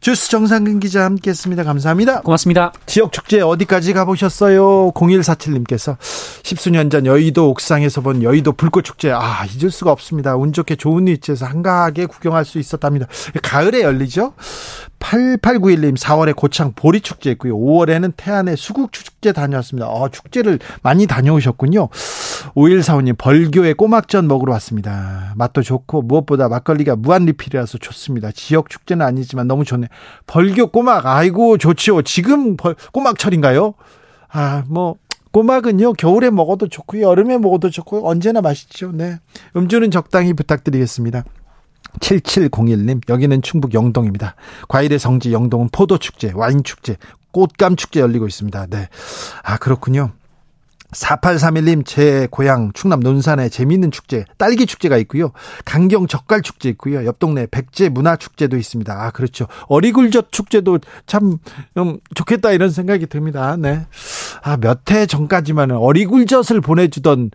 [0.00, 1.64] 주스 정상근 기자 함께 했습니다.
[1.64, 2.20] 감사합니다.
[2.20, 2.72] 고맙습니다.
[2.86, 4.92] 지역 축제 어디까지 가보셨어요?
[4.92, 5.96] 0147님께서
[6.42, 10.36] 십수년 전 여의도 옥상에서 본 여의도 불꽃 축제 아 잊을 수가 없습니다.
[10.36, 13.06] 운 좋게 좋은 위치에서 한가하게 구경할 수 있었답니다.
[13.42, 14.34] 가을에 열리죠?
[14.98, 17.56] 8891님 4월에 고창 보리 축제 있고요.
[17.56, 19.88] 5월에는 태안의 수국 축제 다녀왔습니다.
[19.88, 21.88] 어, 축제를 많이 다녀오셨군요.
[22.54, 25.32] 5145님 벌교에 꼬막전 먹으러 왔습니다.
[25.36, 28.30] 맛도 좋고 무엇보다 막걸리가 무한 리필이라서 좋습니다.
[28.32, 29.88] 지역 축제는 아니지만 너무 좋네.
[30.26, 32.02] 벌교 꼬막 아이고 좋지요.
[32.02, 33.74] 지금 벌, 꼬막철인가요?
[34.30, 34.96] 아, 뭐
[35.30, 38.92] 꼬막은요 겨울에 먹어도 좋고요 여름에 먹어도 좋고 언제나 맛있죠.
[38.92, 39.18] 네
[39.56, 41.24] 음주는 적당히 부탁드리겠습니다.
[42.00, 44.34] 7701님, 여기는 충북 영동입니다.
[44.68, 46.96] 과일의 성지 영동은 포도축제, 와인축제,
[47.32, 48.66] 꽃감축제 열리고 있습니다.
[48.70, 48.88] 네.
[49.42, 50.12] 아, 그렇군요.
[50.92, 55.32] 4831님, 제 고향 충남 논산에 재미있는 축제, 딸기 축제가 있고요.
[55.66, 57.04] 강경 젓갈 축제 있고요.
[57.04, 58.92] 옆 동네 백제 문화 축제도 있습니다.
[58.94, 59.46] 아, 그렇죠.
[59.66, 61.38] 어리굴젓 축제도 참,
[61.76, 63.56] 음, 좋겠다 이런 생각이 듭니다.
[63.58, 63.86] 네.
[64.42, 67.30] 아, 몇 해 전까지만은 어리굴젓을 보내주던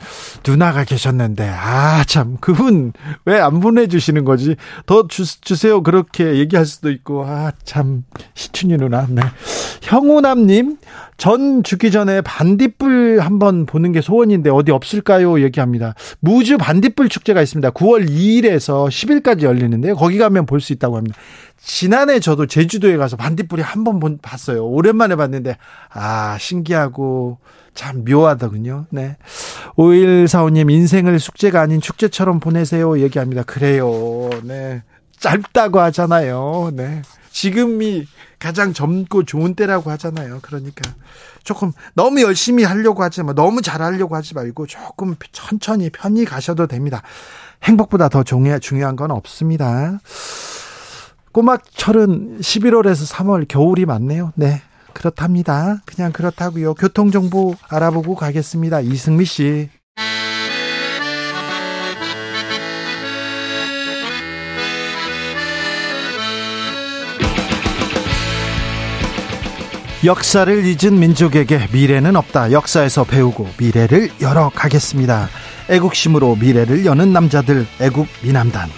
[0.47, 2.93] 누나가 계셨는데, 아, 참, 그분
[3.25, 4.55] 왜 안 보내주시는 거지?
[4.85, 5.83] 더 주, 주세요.
[5.83, 9.05] 그렇게 얘기할 수도 있고, 아, 참, 시춘이 누나.
[9.09, 9.21] 네.
[9.81, 10.77] 형우남님,
[11.17, 15.41] 전 죽기 전에 반딧불 한번 보는 게 소원인데 어디 없을까요?
[15.43, 15.93] 얘기합니다.
[16.19, 17.69] 무주 반딧불 축제가 있습니다.
[17.71, 19.95] 9월 2일에서 10일까지 열리는데요.
[19.95, 21.17] 거기 가면 볼 수 있다고 합니다.
[21.65, 24.65] 지난해 저도 제주도에 가서 반딧불이 한 번 봤어요.
[24.65, 25.57] 오랜만에 봤는데,
[25.91, 27.37] 아, 신기하고,
[27.73, 28.85] 참 묘하더군요.
[28.91, 29.17] 네.
[29.77, 32.99] 5145님, 인생을 숙제가 아닌 축제처럼 보내세요.
[32.99, 33.43] 얘기합니다.
[33.43, 34.29] 그래요.
[34.43, 34.83] 네.
[35.19, 36.71] 짧다고 하잖아요.
[36.73, 37.01] 네.
[37.31, 38.05] 지금이
[38.39, 40.39] 가장 젊고 좋은 때라고 하잖아요.
[40.41, 40.93] 그러니까
[41.43, 43.33] 조금 너무 열심히 하려고 하지 마.
[43.33, 47.01] 너무 잘하려고 하지 말고 조금 천천히 편히 가셔도 됩니다.
[47.63, 49.99] 행복보다 더 중요한 건 없습니다.
[51.33, 54.31] 꼬막철은 11월에서 3월 겨울이 맞네요.
[54.35, 54.61] 네.
[54.93, 55.81] 그렇답니다.
[55.85, 56.75] 그냥 그렇다고요.
[56.75, 58.81] 교통 정보 알아보고 가겠습니다.
[58.81, 59.69] 이승미 씨.
[70.05, 72.51] 역사를 잊은 민족에게 미래는 없다.
[72.51, 75.29] 역사에서 배우고 미래를 열어 가겠습니다.
[75.69, 78.69] 애국심으로 미래를 여는 남자들 애국 미남단.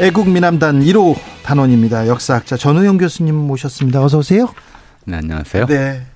[0.00, 2.08] 애국 미남단 1호 단원입니다.
[2.08, 4.02] 역사학자 전우영 교수님 모셨습니다.
[4.02, 4.48] 어서 오세요.
[5.04, 5.66] 네, 안녕하세요.
[5.66, 6.06] 네.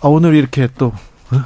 [0.00, 0.88] 아, 오늘 이렇게 또
[1.30, 1.44] 어?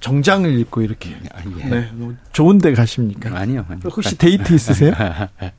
[0.00, 1.64] 정장을 입고 이렇게 아, 예.
[1.68, 3.30] 네, 뭐 좋은 데 가십니까?
[3.38, 3.64] 아니요.
[3.68, 3.82] 아니요.
[3.84, 4.92] 혹시 데이트 있으세요?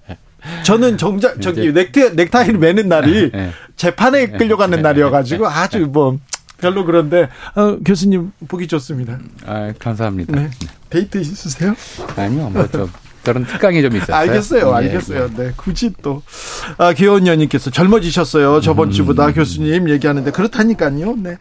[0.66, 3.52] 저는 정장 저기 넥타이 넥타이를 매는 날이 네.
[3.78, 6.20] 재판에 끌려가는 날이어가지고 아주 뭐
[6.58, 9.18] 별로 그런데 어, 교수님 보기 좋습니다.
[9.46, 10.36] 아, 감사합니다.
[10.36, 10.50] 네.
[10.90, 11.74] 데이트 있으세요?
[12.18, 12.92] 아니요, 뭐좀
[13.24, 14.16] 그런 특강이 좀 있었어요.
[14.16, 15.30] 알겠어요, 예, 알겠어요.
[15.36, 16.22] 네, 굳이 또
[16.78, 18.62] 아, 귀여운 연님께서 젊어지셨어요.
[18.62, 18.92] 저번 음.
[18.92, 21.16] 주보다 교수님 얘기하는데 그렇다니까요.
[21.18, 21.38] 네.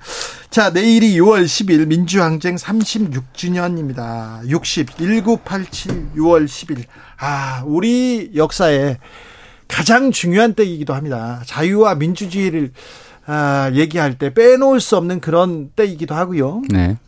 [0.50, 4.48] 자, 내일이 6월 10일 민주항쟁 36주년입니다.
[4.48, 6.84] 60 1987 6월 10일.
[7.18, 8.98] 아, 우리 역사에
[9.66, 11.42] 가장 중요한 때이기도 합니다.
[11.46, 12.72] 자유와 민주주의를
[13.26, 16.62] 아, 얘기할 때 빼놓을 수 없는 그런 때이기도 하고요.
[16.70, 16.98] 네.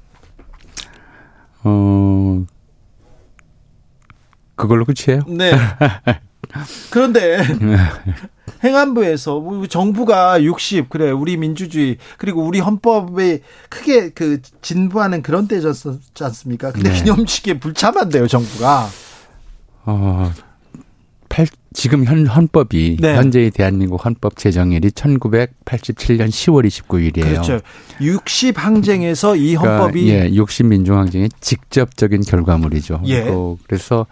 [1.64, 2.44] 어,
[4.56, 5.22] 그걸로 끝이에요?
[5.28, 5.52] 네.
[6.90, 7.38] 그런데
[8.62, 15.98] 행안부에서 뭐 정부가 60 그래 우리 민주주의 그리고 우리 헌법에 크게 그 진부하는 그런 때였지
[16.20, 16.72] 않습니까?
[16.72, 17.02] 근데 네.
[17.02, 18.88] 기념식에 불참한대요 정부가.
[19.86, 20.32] 어,
[21.28, 23.16] 팔, 지금 현 헌법이 네.
[23.16, 27.22] 현재의 대한민국 헌법 제정일이 1987년 10월 29일이에요.
[27.22, 27.60] 그렇죠.
[28.00, 33.02] 60 항쟁에서 이 헌법이 예, 60 민주항쟁의 직접적인 결과물이죠.
[33.06, 33.26] 예.
[33.26, 34.06] 또 그래서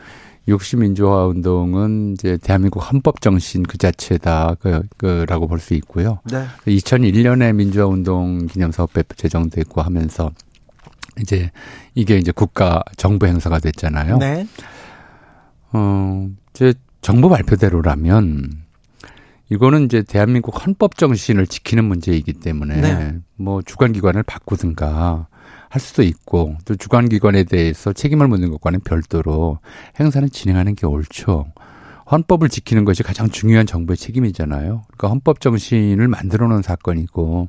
[0.49, 6.19] 60 민주화 운동은 이제 대한민국 헌법 정신 그 자체다 그, 그라고 볼 수 있고요.
[6.31, 6.45] 네.
[6.67, 10.33] 2001년에 민주화 운동 기념 사업법 제정됐고 하면서
[11.21, 11.51] 이제
[11.95, 14.19] 이게 이제 국가 정부 행사가 됐잖아요.
[14.19, 14.47] 네.
[15.73, 18.51] 어, 이제 정부 발표대로라면
[19.51, 23.19] 이거는 이제 대한민국 헌법 정신을 지키는 문제이기 때문에 네.
[23.37, 25.29] 뭐 주관 기관을 바꾸든가
[25.73, 29.59] 할 수도 있고 또 주관 기관에 대해서 책임을 묻는 것과는 별도로
[29.99, 31.47] 행사는 진행하는 게 옳죠.
[32.11, 34.83] 헌법을 지키는 것이 가장 중요한 정부의 책임이잖아요.
[34.87, 37.49] 그러니까 헌법 정신을 만들어 놓은 사건이고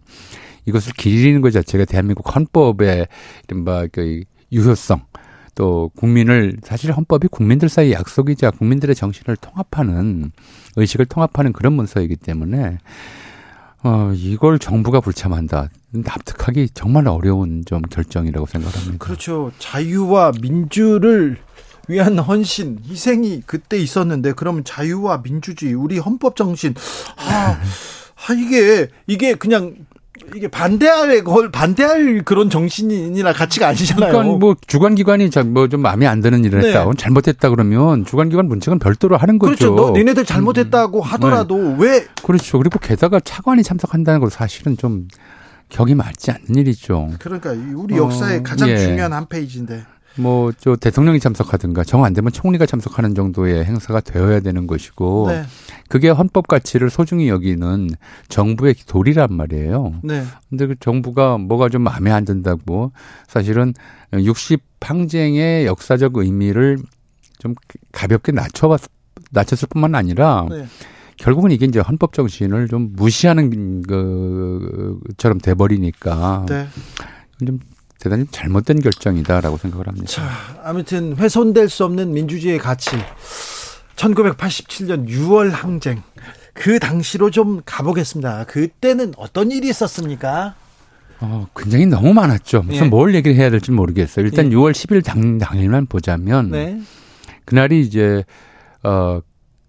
[0.64, 3.08] 이것을 기리는 것 자체가 대한민국 헌법의
[3.50, 5.02] 이른바 그 유효성
[5.56, 10.32] 또 국민을 사실 헌법이 국민들 사이 약속이자 국민들의 정신을 통합하는
[10.78, 12.78] 의식을 통합하는 그런 문서이기 때문에
[13.84, 18.98] 어 이걸 정부가 불참한다 납득하기 정말 어려운 좀 결정이라고 생각합니다.
[18.98, 19.52] 그렇죠.
[19.60, 21.38] 자유와 민주를
[21.88, 26.74] 위한 헌신, 희생이 그때 있었는데 그러면 자유와 민주주의, 우리 헌법 정신
[27.18, 27.60] 아,
[28.16, 29.76] 아 이게 이게 그냥
[30.36, 34.12] 이게 반대할 걸 반대할 그런 정신이나 가치가 아니잖아요.
[34.12, 36.68] 그러니까 뭐 주관 기관이 뭐좀 마음에 안 드는 일을 네.
[36.70, 39.56] 했다, 잘못했다 그러면 주관 기관 문책은 별도로 하는 거죠.
[39.56, 39.76] 그렇죠.
[39.76, 42.58] 너 니네들 잘못했다고 하더라도 왜 그렇죠.
[42.58, 45.08] 그리고 게다가 차관이 참석한다는 건 사실은 좀
[45.70, 47.10] 격이 맞지 않는 일이죠.
[47.20, 48.78] 그러니까 우리 역사의 어, 가장 예.
[48.78, 49.84] 중요한 한 페이지인데.
[50.16, 55.44] 뭐 저 대통령이 참석하든가 정 안 되면 총리가 참석하는 정도의 행사가 되어야 되는 것이고 네.
[55.88, 57.90] 그게 헌법 가치를 소중히 여기는
[58.30, 59.96] 정부의 도리란 말이에요.
[60.04, 60.24] 네.
[60.50, 62.92] 근데 그 정부가 뭐가 좀 마음에 안 든다고
[63.28, 63.74] 사실은
[64.14, 66.78] 60 항쟁의 역사적 의미를
[67.40, 67.56] 좀
[67.92, 68.82] 가볍게 낮춰봤
[69.32, 70.66] 낮췄을 뿐만 아니라 네.
[71.18, 76.68] 결국은 이게 이제 헌법 정신을 좀 무시하는 것처럼 돼버리니까 네.
[77.46, 77.60] 좀
[78.04, 80.08] 대단히 잘못된 결정이다라고 생각을 합니다.
[80.08, 80.30] 자,
[80.62, 82.90] 아무튼 훼손될 수 없는 민주주의의 가치.
[83.96, 86.04] 1987년 6월 항쟁.
[86.54, 88.44] 그 당시로 좀 가보겠습니다.
[88.44, 90.56] 그때는 어떤 일이 있었습니까?
[91.22, 92.64] 어, 굉장히 너무 많았죠.
[92.64, 92.90] 무슨 예.
[92.90, 94.26] 뭘 얘기를 해야 될지 모르겠어요.
[94.26, 94.56] 일단 예.
[94.56, 96.82] 6월 10일 당, 당일만 보자면 네.
[97.46, 98.26] 그날이 이제
[98.84, 99.22] 어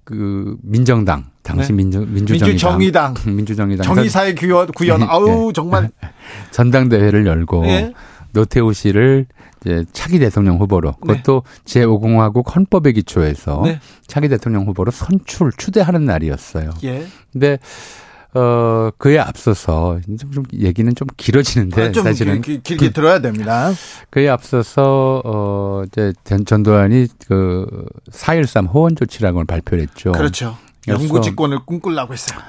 [0.05, 1.77] 그 민정당 당시 네.
[1.77, 3.15] 민정 민주정의당 민주정의당.
[3.37, 5.01] 민주정의당 정의사의 구현, 구현.
[5.01, 5.05] 예.
[5.09, 5.91] 아우, 정말.
[6.53, 7.93] 전당대회를 열고 예.
[8.35, 9.27] 노태우 씨를
[9.65, 13.81] 이제 차기 대통령 후보로 그것도 제5공화국 헌법에 기초해서 네.
[14.07, 16.71] 차기 대통령 후보로 선출 추대하는 날이었어요.
[16.85, 17.07] 예.
[17.33, 17.59] 근데
[18.35, 23.21] 어 그에 앞서서 좀, 좀 얘기는 좀 길어지는데 아, 좀 사실은 길, 길, 길게 들어야
[23.21, 23.71] 됩니다.
[24.11, 30.13] 그에 앞서서 어 이제 전- 전두환이 그4.13 호원 조치라는 걸 발표를 했죠.
[30.13, 30.57] 그렇죠.
[30.85, 32.41] 그래서 영구 집권을 꿈꾸려고 했어요.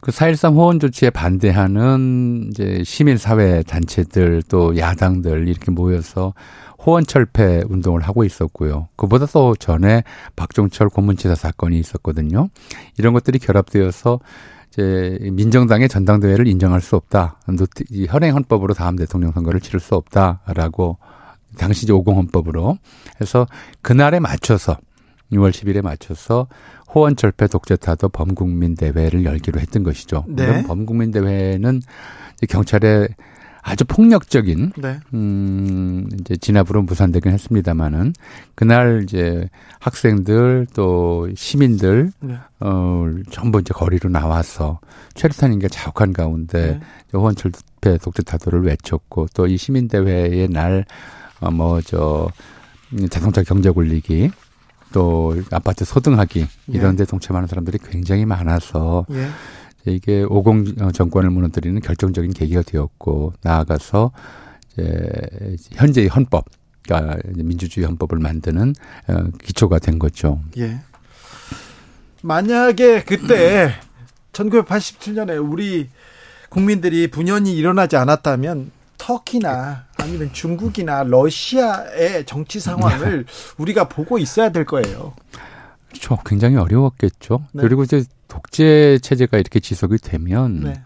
[0.00, 6.34] 그 4.13 호원 조치에 반대하는 이제 시민 사회 단체들 또 야당들 이렇게 모여서
[6.84, 8.88] 호원 철폐 운동을 하고 있었고요.
[8.96, 10.04] 그보다 또 전에
[10.36, 12.48] 박종철 고문치사 사건이 있었거든요.
[12.98, 14.20] 이런 것들이 결합되어서
[14.70, 17.40] 이제 민정당의 전당대회를 인정할 수 없다.
[18.08, 20.98] 현행 헌법으로 다음 대통령 선거를 치를 수 없다라고
[21.58, 22.78] 당시 이제 50헌법으로
[23.20, 23.46] 해서
[23.82, 24.76] 그날에 맞춰서
[25.32, 26.46] 6월 10일에 맞춰서
[26.94, 30.24] 호원철폐 독재타도 범국민 대회를 열기로 했던 것이죠.
[30.28, 30.62] 네.
[30.64, 31.82] 범국민 대회는
[32.48, 33.08] 경찰의
[33.62, 35.00] 아주 폭력적인 네.
[35.12, 38.12] 음 이제 진압으로 무산되긴 했습니다마는
[38.54, 39.48] 그날 이제
[39.80, 42.36] 학생들 또 시민들 네.
[42.60, 44.78] 어 전부 이제 거리로 나와서
[45.14, 46.80] 최루탄인가 자욱한 가운데 네.
[47.12, 50.84] 호원철 폐 독재 타도를 외쳤고 또 이 시민 대회의 날
[51.40, 52.28] 어 뭐저
[53.10, 54.30] 자동차 경제 굴리기
[54.92, 59.28] 또 아파트 소등하기 이런 데 동참하는 사람들이 굉장히 많아서 예.
[59.92, 64.10] 이게 50 정권을 무너뜨리는 결정적인 계기가 되었고 나아가서
[64.78, 66.44] 이제 현재의 헌법,
[66.82, 68.74] 그러니까 민주주의 헌법을 만드는
[69.08, 70.40] 어, 기초가 된 거죠.
[70.58, 70.80] 예.
[72.22, 73.72] 만약에 그때
[74.32, 75.88] 1987년에 우리
[76.48, 83.26] 국민들이 분연이 일어나지 않았다면 터키나 아니면 중국이나 러시아의 정치 상황을
[83.58, 85.14] 우리가 보고 있어야 될 거예요.
[85.88, 86.18] 그렇죠.
[86.24, 87.44] 굉장히 어려웠겠죠.
[87.52, 87.62] 네.
[87.62, 90.82] 그리고 이제 독재 체제가 이렇게 지속이 되면 네.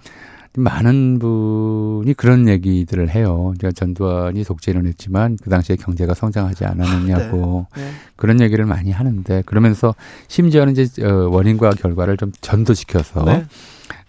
[0.54, 3.54] 많은 분이 그런 얘기들을 해요.
[3.56, 7.90] 그러니까 전두환이 독재를 했지만 그 당시에 경제가 성장하지 않았느냐고 네.
[8.16, 9.94] 그런 얘기를 많이 하는데 그러면서
[10.28, 13.46] 심지어는 이제 어, 원인과 결과를 좀 전도시켜서 네.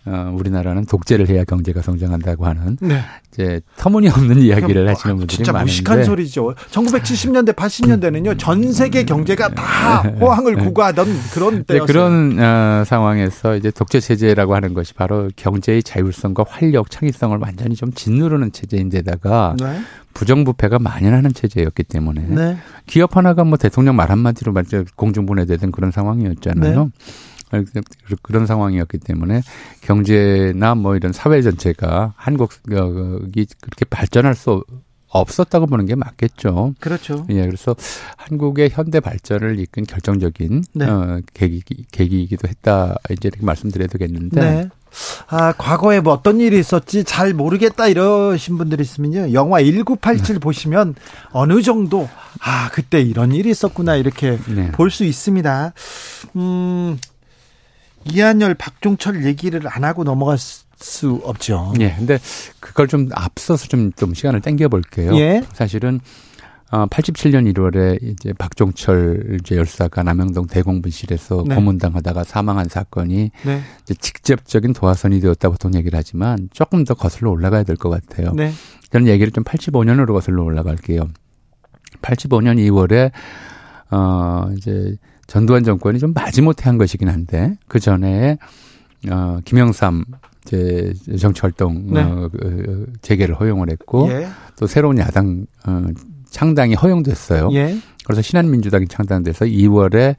[0.06, 3.02] 어, 우리나라는 독재를 해야 경제가 성장한다고 하는 네.
[3.32, 6.56] 이제 터무니없는 이야기를 하시는 분들이 진짜 많은데 무식한 소리죠.
[6.72, 11.86] 1970년대, 80년대는요, 전 세계 경제가 다 호황을 구가하던 그런 네, 때였어요.
[11.86, 17.94] 그런 어, 상황에서 이제 독재 체제라고 하는 것이 바로 경제의 자율성과 활력, 창의성을 완전히 좀
[17.94, 19.82] 짓누르는 체제인데다가 네.
[20.14, 22.58] 부정부패가 만연하는 체제였기 때문에 네.
[22.88, 26.92] 기업 하나가 뭐 대통령 말 한마디로 완전 공중분해되던 그런 상황이었잖아요.
[27.52, 27.82] 네.
[28.22, 29.42] 그런 상황이었기 때문에
[29.82, 34.64] 경제나 뭐 이런 사회 전체가 한국이 그렇게 발전할 수
[35.12, 36.74] 없었다고 보는 게 맞겠죠.
[36.80, 37.26] 그렇죠.
[37.30, 37.76] 예, 그래서
[38.16, 40.86] 한국의 현대 발전을 이끈 결정적인 네.
[40.86, 41.62] 어, 계기,
[41.92, 42.96] 계기이기도 했다.
[43.10, 44.40] 이제 이렇게 말씀드려야 되겠는데.
[44.40, 44.70] 네.
[45.28, 49.34] 아, 과거에 뭐 어떤 일이 있었지 잘 모르겠다 이러신 분들이 있으면요.
[49.34, 50.96] 영화 1987 보시면
[51.32, 52.10] 어느 정도
[52.42, 54.72] 아, 그때 이런 일이 있었구나 이렇게 네.
[54.72, 55.74] 볼수 있습니다.
[56.36, 56.98] 음,
[58.06, 61.74] 이한열, 박종철 얘기를 안 하고 넘어갈 수 없죠.
[61.80, 62.18] 예, 근데
[62.60, 65.16] 그걸 좀 앞서서 좀, 좀 시간을 땡겨 볼게요.
[65.18, 65.44] 예.
[65.54, 66.00] 사실은
[66.72, 71.56] 어, 87년 1월에 이제 박종철 이제 열사가 남영동 대공분실에서 네.
[71.56, 73.62] 고문당하다가 사망한 사건이 네.
[73.84, 78.32] 이제 직접적인 도화선이 되었다고 보통 얘기를 하지만 조금 더 거슬러 올라가야 될 것 같아요.
[78.34, 78.52] 네.
[78.90, 81.10] 저는 얘기를 좀 85년으로 거슬러 올라갈게요.
[82.02, 83.12] 85년 2월에
[83.92, 84.96] 어 이제
[85.32, 88.38] 전두환 정권이 좀 마지못해 한 것이긴 한데 그 전에
[89.10, 90.04] 어 김영삼
[90.46, 92.02] 이제 정치 활동 네.
[92.02, 94.28] 어, 그, 재개를 허용을 했고 예.
[94.60, 95.86] 또 새로운 야당 어
[96.30, 97.50] 창당이 허용됐어요.
[97.54, 97.78] 예.
[98.04, 100.18] 그래서 신한민주당이 창당돼서 2월에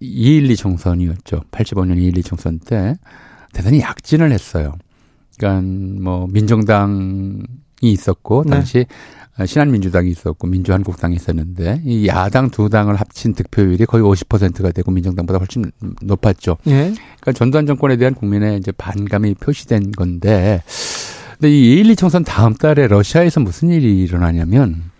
[0.00, 1.42] 212 총선이었죠.
[1.50, 2.94] 85년 212 총선 때
[3.52, 4.72] 대단히 약진을 했어요.
[5.36, 7.42] 그러니까 뭐 민정당이
[7.80, 8.50] 있었고 네.
[8.50, 8.86] 당시
[9.44, 15.70] 신한민주당이 있었고 민주한국당이 있었는데 이 야당 두 당을 합친 득표율이 거의 50%가 되고 민정당보다 훨씬
[16.02, 16.56] 높았죠.
[16.66, 16.92] 예.
[17.20, 20.62] 그러니까 전두환 정권에 대한 국민의 이제 반감이 표시된 건데
[21.34, 24.90] 근데 이212 총선 다음 달에 러시아에서 무슨 일이 일어나냐면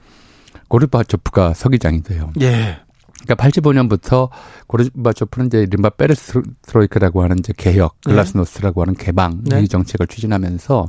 [0.68, 2.30] 고르바초프가 서기장이 돼요.
[2.40, 2.78] 예.
[3.24, 4.28] 그러니까 85년부터
[4.68, 8.12] 고르바초프는 이제 림바 페레스트로이크라고 하는 이제 개혁, 네.
[8.12, 9.62] 글라스노스라고 하는 개방 네.
[9.62, 10.88] 이 정책을 추진하면서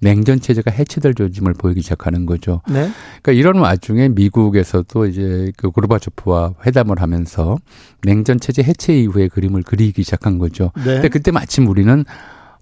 [0.00, 2.60] 냉전 체제가 해체될 조짐을 보이기 시작하는 거죠.
[2.68, 2.90] 네.
[3.22, 7.56] 그러니까 이런 와중에 미국에서도 이제 그 고르바초프와 회담을 하면서
[8.02, 10.70] 냉전 체제 해체 이후의 그림을 그리기 시작한 거죠.
[10.76, 10.84] 네.
[10.84, 12.04] 근데 그때 마침 우리는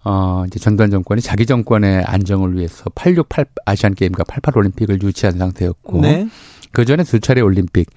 [0.05, 6.01] 어 이제 전두환 정권이 자기 정권의 안정을 위해서 868 아시안 게임과 88 올림픽을 유치한 상태였고
[6.01, 6.29] 네.
[6.73, 7.89] 그 전에 두 차례 올림픽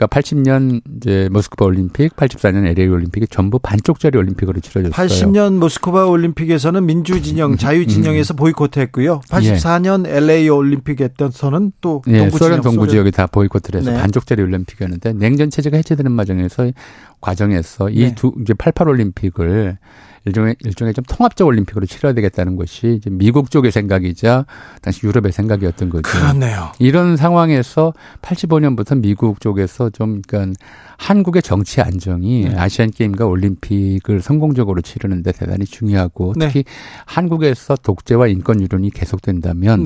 [0.00, 5.06] 그러니까 80년 이제 모스크바 올림픽, 84년 LA 올림픽이 전부 반쪽짜리 올림픽으로 치러졌어요.
[5.06, 9.20] 80년 모스크바 올림픽에서는 민주 진영, 자유 진영에서 보이콧했고요.
[9.28, 12.88] 84년 LA 올림픽에서는 또 예, 동부 소련 진영, 동부 소련.
[12.88, 14.00] 지역이 다 보이콧을 해서 네.
[14.00, 16.72] 반쪽짜리 올림픽이었는데 냉전 체제가 해체되는 과정에서
[17.20, 17.92] 과정에서 네.
[17.92, 19.78] 이두 이제 88 올림픽을
[20.26, 24.44] 일종의 일종의 좀 통합적 올림픽으로 치러야 되겠다는 것이 이제 미국 쪽의 생각이자
[24.82, 26.02] 당시 유럽의 생각이었던 거죠.
[26.02, 26.72] 그렇네요.
[26.78, 30.52] 이런 상황에서 85년부터 미국 쪽에서 좀 그러니까
[30.98, 32.54] 한국의 정치 안정이 네.
[32.54, 36.48] 아시안 게임과 올림픽을 성공적으로 치르는데 대단히 중요하고 네.
[36.48, 36.64] 특히
[37.06, 39.84] 한국에서 독재와 인권 유린이 계속된다면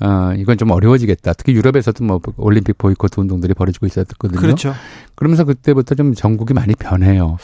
[0.00, 0.06] 네.
[0.06, 1.34] 어, 이건 좀 어려워지겠다.
[1.34, 4.40] 특히 유럽에서도 뭐 올림픽 보이콧 운동들이 벌어지고 있었거든요.
[4.40, 4.74] 그렇죠.
[5.14, 7.38] 그러면서 그때부터 좀 전국이 많이 변해요.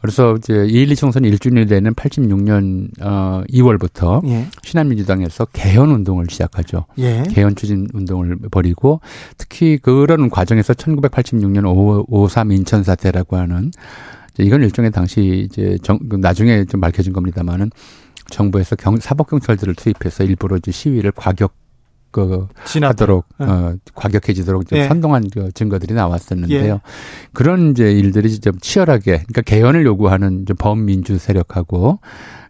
[0.00, 4.46] 그래서 이제 2.12 총선 1주년이 되는 86년 어 2월부터 예.
[4.62, 6.84] 신한민주당에서 개헌 운동을 시작하죠.
[6.98, 7.24] 예.
[7.30, 9.00] 개헌 추진 운동을 벌이고
[9.38, 11.64] 특히 그런 과정에서 1986년
[12.08, 13.72] 5.3 인천 사태라고 하는
[14.38, 17.70] 이건 일종의 당시 이제 정, 그 나중에 좀 밝혀진 겁니다만은
[18.30, 21.54] 정부에서 경, 사법 경찰들을 투입해서 일부러 이제 시위를 과격
[22.16, 22.48] 그
[22.80, 23.44] 하도록 네.
[23.44, 24.88] 어, 과격해지도록 좀 예.
[24.88, 26.74] 선동한 그 증거들이 나왔었는데요.
[26.74, 26.80] 예.
[27.34, 31.98] 그런 이제 일들이 좀 치열하게 그러니까 개헌을 요구하는 범민주 세력하고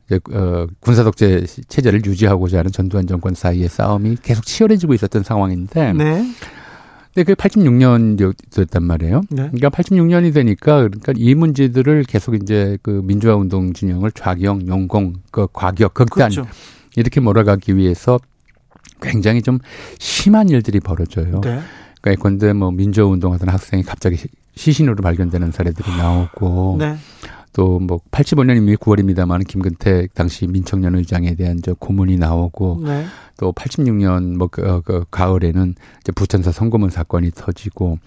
[0.07, 5.95] 이제 어, 군사 독재 체제를 유지하고자 하는 전두환 정권 사이의 싸움이 계속 치열해지고 있었던 상황인데
[5.95, 6.25] 네.
[7.13, 9.23] 근데 그게 86년이었단 말이에요.
[9.31, 9.51] 네.
[9.53, 15.49] 그러니까 86년이 되니까 그러니까 이 문제들을 계속 이제 그 민주화 운동 진영을 좌경, 용공, 그
[15.53, 16.49] 과격, 극단 그렇죠.
[16.95, 18.21] 이렇게 몰아가기 위해서
[19.01, 19.59] 굉장히 좀
[19.99, 21.41] 심한 일들이 벌어져요.
[21.41, 21.61] 네.
[22.01, 26.97] 그러니까 예컨대 뭐 민주화 운동 하던 학생이 갑자기 시- 시신으로 발견되는 사례들이 나오고 네.
[27.53, 33.07] 또뭐 85년 이미 9월입니다만 김근태 당시 민청년 의장에 대한 저 고문이 나오고 네.
[33.39, 37.99] 또 86년 뭐 그, 어, 그 가을에는 이제 부천사 선고문 사건이 터지고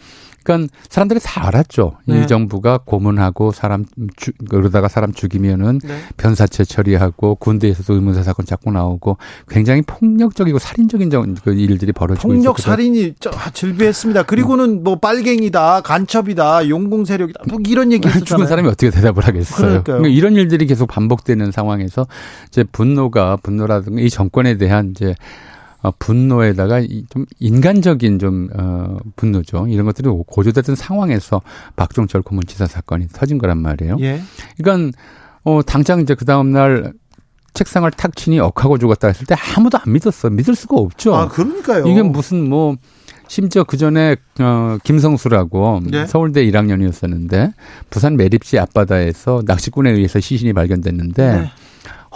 [0.50, 1.98] 그러니까 사람들이 다 알았죠.
[2.06, 2.24] 네.
[2.24, 3.86] 이 정부가 고문하고 사람
[4.16, 6.00] 주, 그러다가 사람 죽이면은 네.
[6.18, 12.58] 변사체 처리하고 군대에서도 의문사 사건 자꾸 나오고 굉장히 폭력적이고 살인적인 정- 그 일들이 벌어지고 폭력
[12.60, 12.72] 있었거든요.
[12.76, 14.24] 살인이 저- 아, 즐비했습니다.
[14.24, 18.26] 그리고는 뭐 빨갱이다, 간첩이다, 용공 세력이다, 뭐 이런 얘기 했었잖아요.
[18.26, 19.84] 죽은 사람이 어떻게 대답을 하겠어요.
[19.84, 22.08] 그러니까 이런 일들이 계속 반복되는 상황에서
[22.48, 25.14] 이제 분노가 분노라든가 이 정권에 대한 이제
[25.82, 29.68] 어, 분노에다가 이좀 인간적인 좀 어, 분노죠.
[29.70, 31.42] 이런 것들이 고조됐던 상황에서
[31.76, 33.98] 박종철 고문치사 사건이 터진 거란 말이에요.
[34.02, 34.22] 예.
[34.58, 34.98] 그러니까
[35.44, 36.92] 어 당장 이제 그 다음 날
[37.54, 40.30] 책상을 탁 치니 억하고 죽었다 했을 때 아무도 안 믿었어.
[40.30, 41.16] 믿을 수가 없죠.
[41.16, 41.88] 아, 그러니까요.
[41.88, 42.76] 이게 무슨 뭐
[43.28, 46.06] 심지어 그 전에 어 김성수라고 네.
[46.08, 47.54] 서울대 1학년이었었는데
[47.90, 51.52] 부산 매립지 앞바다에서 낚시꾼에 의해서 시신이 발견됐는데 네.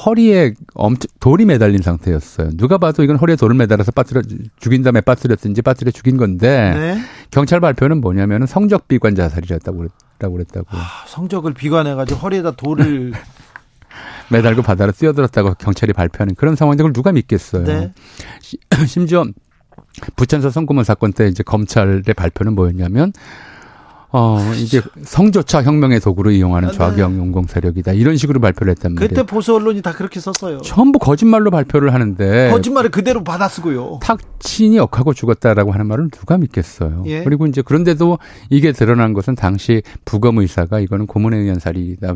[0.05, 2.49] 허리에 엄청 돌이 매달린 상태였어요.
[2.55, 4.21] 누가 봐도 이건 허리에 돌을 매달아서 빠뜨려
[4.59, 7.01] 죽인 다음에 빠뜨렸든지 빠뜨려 죽인 건데 네.
[7.31, 13.13] 경찰 발표는 뭐냐면은 성적 비관 자살이었다고 그랬다고 그랬다고 아, 성적을 비관해가지고 허리에다 돌을
[14.31, 17.63] 매달고 바다로 뛰어들었다고 경찰이 발표하는 그런 상황인데 그걸 누가 믿겠어요.
[17.63, 17.91] 네.
[18.41, 19.25] 시- 심지어
[20.15, 23.13] 부천서 성고문 사건 때 이제 검찰의 발표는 뭐였냐면
[24.15, 26.77] 어 이게 성조차 혁명의 도구로 이용하는 아, 네.
[26.77, 29.09] 좌경 용공 세력이다 이런 식으로 발표를 했단 말이에요.
[29.09, 30.61] 그때 보수 언론이 다 그렇게 썼어요.
[30.61, 33.99] 전부 거짓말로 발표를 하는데 거짓말을 그대로 받아쓰고요.
[34.03, 37.03] 탁친이 역하고 죽었다라고 하는 말을 누가 믿겠어요.
[37.07, 37.23] 예.
[37.23, 38.19] 그리고 이제 그런데도
[38.51, 42.15] 이게 드러난 것은 당시 부검 의사가 이거는 고문에 의한 살이다.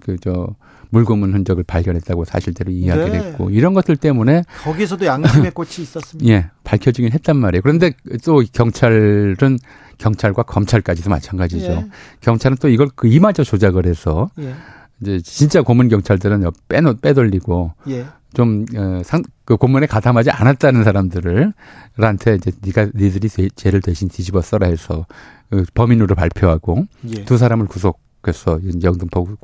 [0.00, 0.48] 그저
[0.90, 3.18] 물고문 흔적을 발견했다고 사실대로 이야기를 네.
[3.18, 6.28] 했고 이런 것들 때문에 거기서도 양심의 꽃이 있었습니다.
[6.32, 7.62] 예 밝혀지긴 했단 말이에요.
[7.62, 7.92] 그런데
[8.24, 9.58] 또 경찰은
[9.98, 11.72] 경찰과 검찰까지도 마찬가지죠.
[11.72, 11.86] 예.
[12.20, 14.54] 경찰은 또 이걸 그 이마저 조작을 해서 예.
[15.00, 18.06] 이제 진짜 고문 경찰들은 빼놓 빼돌리고 예.
[18.34, 21.54] 좀, 어, 상, 그 고문에 가담하지 않았다는 사람들을,
[21.96, 25.06] 한테 이제 니가, 니들이 죄- 죄를 대신 뒤집어 써라 해서,
[25.52, 26.84] 어, 범인으로 발표하고,
[27.16, 27.24] 예.
[27.24, 29.36] 두 사람을 구속해서 영등포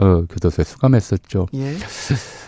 [0.00, 1.46] 어, 교도소에 수감했었죠.
[1.54, 1.74] 예.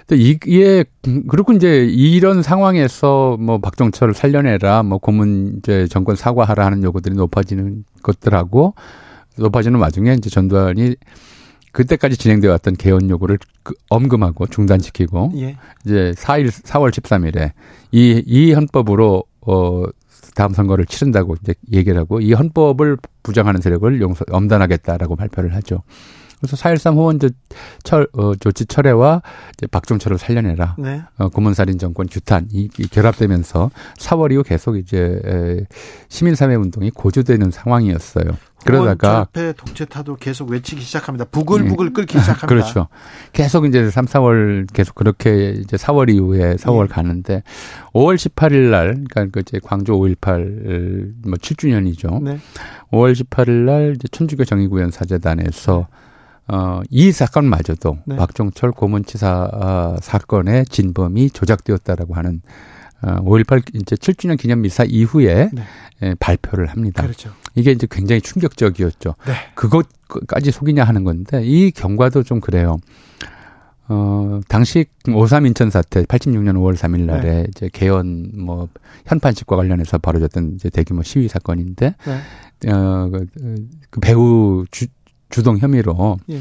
[0.06, 6.64] 근데 이게, 음, 그리고 이제 이런 상황에서 뭐 박정철을 살려내라, 뭐 고문 이제 정권 사과하라
[6.66, 8.74] 하는 요구들이 높아지는 것들하고,
[9.38, 10.96] 높아지는 와중에 이제 전두환이
[11.72, 15.56] 그때까지 진행되어 왔던 개헌 요구를 그 엄금하고 중단시키고, 예.
[15.84, 17.52] 이제 4일 4월 13일에
[17.92, 19.82] 이 이 헌법으로 어
[20.34, 25.82] 다음 선거를 치른다고 이제 얘기를 하고 이 헌법을 부정하는 세력을 용서 엄단하겠다라고 발표를 하죠.
[26.40, 27.28] 그래서 4.13 호원조
[27.82, 29.22] 철, 어, 조치 철회와
[29.56, 30.76] 이제 박종철을 살려내라.
[30.78, 31.02] 네.
[31.18, 35.64] 어, 고문살인 정권 규탄, 이, 이 결합되면서 4월 이후 계속 이제 에,
[36.08, 38.24] 시민사회 운동이 고조되는 상황이었어요.
[38.66, 41.24] 그러다가 절패 독재타도 계속 외치기 시작합니다.
[41.26, 42.46] 부글부글 끓기 시작합니다.
[42.48, 42.88] 그렇죠.
[43.32, 46.88] 계속 이제 3, 4월 계속 그렇게 이제 4월 이후에 4월 예.
[46.88, 47.42] 가는데
[47.92, 52.22] 5월 18일 날 그러니까 그 이제 광주 5.18뭐 7주년이죠.
[52.22, 52.38] 네.
[52.92, 55.86] 5월 18일 날 이제 천주교 정의구현 사재단에서
[56.48, 58.16] 어, 이 사건마저도 네.
[58.16, 62.40] 박종철 고문치사 아, 사건의 진범이 조작되었다라고 하는
[63.02, 65.62] 어, 5.18 이제 7주년 기념 미사 이후에 네.
[66.02, 67.02] 예, 발표를 합니다.
[67.02, 67.30] 그렇죠.
[67.54, 69.14] 이게 이제 굉장히 충격적이었죠.
[69.26, 69.32] 네.
[69.54, 72.78] 그것까지 속이냐 하는 건데 이 경과도 좀 그래요.
[73.88, 77.46] 어, 당시 5.3 인천 사태 86년 5월 3일 날에 네.
[77.48, 78.68] 이제 개헌 뭐
[79.06, 82.72] 현판식과 관련해서 벌어졌던 이제 대규모 시위 사건인데 네.
[82.72, 83.26] 어, 그,
[83.90, 84.86] 그 배우 주,
[85.30, 86.40] 주동 혐의로 예.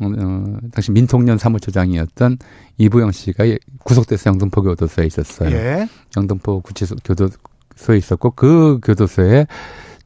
[0.00, 2.38] 어, 당시 민통년 사무처장이었던
[2.78, 3.44] 이부영 씨가
[3.84, 5.50] 구속돼서 영등포 교도소에 있었어요.
[5.50, 5.88] 예.
[6.16, 9.46] 영등포 구치소 교도소에 있었고 그 교도소에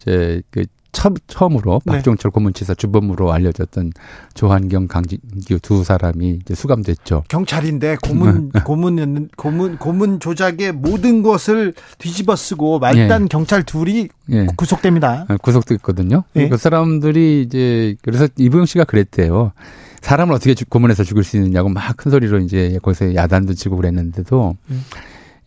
[0.01, 1.93] 이제 그 처, 처음으로 네.
[1.95, 3.93] 박종철 고문치사 주범으로 알려졌던
[4.35, 7.25] 조한경, 강진규 두 사람이 이제 수감됐죠.
[7.29, 14.47] 경찰인데 고문 고문 고문 고문 조작의 모든 것을 뒤집어쓰고 말단 경찰 둘이 예.
[14.57, 15.27] 구속됩니다.
[15.29, 16.25] 어, 구속됐거든요.
[16.37, 16.49] 예.
[16.49, 19.53] 그 사람들이 이제 그래서 이부영 씨가 그랬대요.
[20.03, 24.57] 사람을 어떻게 주- 고문해서 죽일 수 있느냐고 막 큰 소리로 이제 거기서 야단도 치고 그랬는데도
[24.71, 24.85] 음.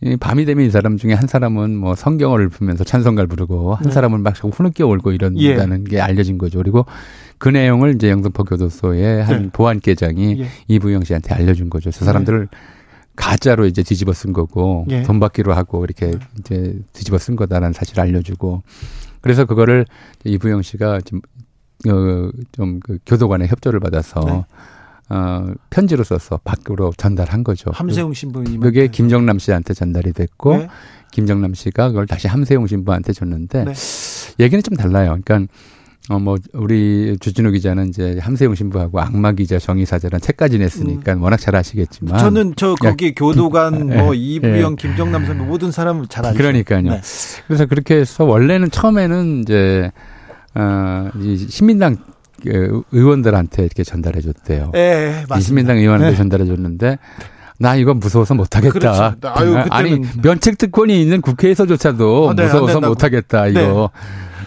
[0.02, 3.90] 이 밤이 되면 이 사람 중에 한 사람은 뭐 성경을 부면서 찬송가를 부르고 한 네.
[3.90, 6.58] 사람은 막 자꾸 후느껴 울고 이런다는 게 알려진 거죠.
[6.58, 6.84] 그리고
[7.38, 9.48] 그 내용을 이제 영등포 교도소의 한 네.
[9.52, 10.48] 보안계장이 예.
[10.68, 11.90] 이부영 씨한테 알려준 거죠.
[11.90, 12.48] 저 사람들을
[13.16, 15.02] 가짜로 이제 뒤집어 쓴 거고 예.
[15.02, 18.62] 돈 받기로 하고 이렇게 이제 뒤집어 쓴 거다라는 사실을 알려주고
[19.22, 19.86] 그래서 그거를
[20.24, 21.20] 이부영 씨가 좀,
[21.88, 24.44] 어, 좀그 교도관의 협조를 받아서 네.
[25.08, 27.70] 어, 편지로 써서 밖으로 전달한 거죠.
[27.72, 28.60] 함세웅 신부님.
[28.60, 30.68] 그게 김정남 씨한테 전달이 됐고 네.
[31.12, 33.72] 김정남 씨가 그걸 다시 함세용 신부한테 줬는데 네.
[34.40, 35.16] 얘기는 좀 달라요.
[35.24, 35.52] 그러니까
[36.08, 41.56] 어 뭐 우리 주진우 기자는 이제 함세용 신부하고 악마 기자 정의사제란 책까지 냈으니까 워낙 잘
[41.56, 42.18] 아시겠지만 음.
[42.18, 46.36] 저는 저 거기 교도관 예, 뭐 이부영 김정남 선배 모든 사람을 잘 알죠.
[46.38, 46.82] 그러니까요.
[46.82, 47.00] 네.
[47.48, 49.90] 그래서 그렇게 해서 원래는 처음에는 이제
[50.54, 52.02] 어 이 신민당 그
[52.44, 54.72] 의원들한테 이렇게 전달해 줬대요.
[54.74, 55.40] 예, 이 맞습니다.
[55.40, 56.16] 신민당 의원한테 네.
[56.16, 56.98] 전달해 줬는데
[57.58, 58.72] 나 이거 무서워서 못하겠다.
[58.78, 59.02] 그렇죠.
[59.28, 62.80] 아유, 그때는- 아니 면책 특권이 있는 국회에서조차도 아, 네, 안 무서워서.
[62.80, 63.46] 못하겠다.
[63.48, 63.90] 이거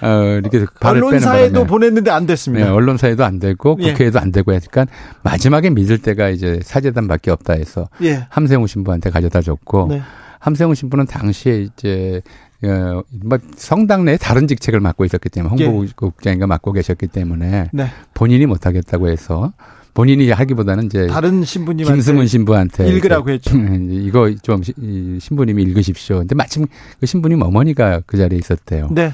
[0.01, 0.07] 어,
[0.39, 1.65] 이렇게 발을 빼는 언론사에도.
[1.65, 2.73] 보냈는데 안 네, 됐습니다.
[2.73, 3.91] 언론사에도 안 되고 예.
[3.91, 4.85] 국회에도 안 되고 하니까
[5.23, 8.25] 마지막에 믿을 때가 이제 사재단밖에 없다 해서 예.
[8.29, 10.01] 함세웅 신부한테 가져다 줬고 네.
[10.39, 12.21] 함세웅 신부는 당시에 이제
[12.63, 15.65] 어, 뭐 성당 내 다른 직책을 맡고 있었기 때문에 예.
[15.65, 17.87] 홍보국장인가 맡고 계셨기 때문에 네.
[18.13, 19.53] 본인이 못하겠다고 해서
[19.93, 23.51] 본인이 하기보다는 이제 다른 신부님한테 김승훈 신부한테 읽으라고 했죠.
[23.89, 26.19] 이거 좀 시- 이 신부님이 읽으십시오.
[26.19, 26.67] 근데 마침
[26.99, 28.89] 그 신부님 어머니가 그 자리에 있었대요.
[28.91, 29.13] 네.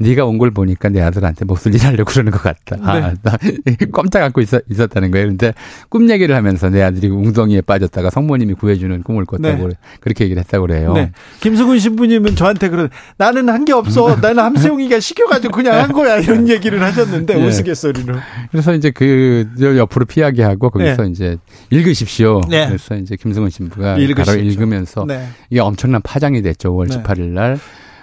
[0.00, 2.76] 네가 온 걸 보니까 내 아들한테 목소리 하려고 그러는 것 같다.
[2.82, 3.14] 아, 네.
[3.22, 3.36] 나
[3.92, 5.28] 꼼짝 않고 있었, 있었다는 거예요.
[5.28, 5.52] 근데
[5.90, 9.74] 꿈 얘기를 하면서 내 아들이 웅덩이에 빠졌다가 성모님이 구해주는 꿈을 꿨다고 네.
[10.00, 10.94] 그렇게 얘기를 했다고 그래요.
[10.94, 11.12] 네.
[11.40, 12.88] 김승훈 신부님은 저한테 그런
[13.18, 14.16] 나는 한 게 없어.
[14.22, 16.16] 나는 함세웅이가 시켜가지고 그냥 한 거야.
[16.18, 17.46] 이런 얘기를 하셨는데 네.
[17.46, 18.14] 우스갯소리로.
[18.50, 21.36] 그래서 이제 그 옆으로 피하게 하고 거기서 이제
[21.68, 22.40] 읽으십시오.
[22.48, 22.66] 네.
[22.68, 23.96] 그래서 이제 김승훈 신부가.
[24.24, 25.28] 바로 읽으면서 네.
[25.50, 26.72] 이게 엄청난 파장이 됐죠.
[26.72, 27.02] 5월 네.
[27.02, 27.58] 18일 날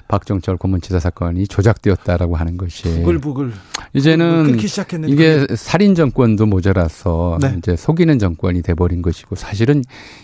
[0.07, 3.51] 박정철 고문치사 사건이 조작되었다라고 하는 것이 부글부글
[3.93, 7.55] 이제는 끓기 시작했는데 이게 살인 정권도 모자라서 네.
[7.57, 9.83] 이제 속이는 정권이 돼버린 것이고 사실은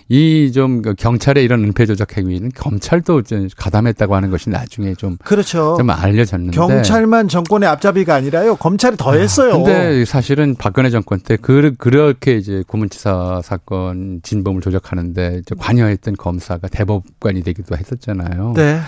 [0.10, 5.76] 이 좀 경찰의 이런 은폐 조작 행위는 검찰도 이제 가담했다고 하는 것이 나중에 좀, 그렇죠.
[5.78, 8.56] 좀 알려졌는데 경찰만 정권의 앞잡이가 아니라요.
[8.56, 9.54] 검찰이 더 했어요.
[9.54, 17.42] 근데 사실은 박근혜 정권 때 그, 그렇게 이제 고문치사 사건 진범을 조작하는데 관여했던 검사가 대법관이
[17.44, 18.54] 되기도 했었잖아요.
[18.56, 18.80] 네.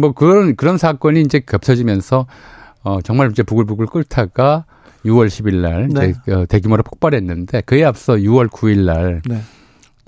[0.00, 2.26] 뭐 그런 그런 사건이 이제 겹쳐지면서
[2.82, 4.64] 어 정말 이제 부글부글 끓다가
[5.04, 6.14] 6월 10일 날 네.
[6.22, 9.40] 이제 어, 대규모로 폭발했는데 그에 앞서 6월 9일 날 네.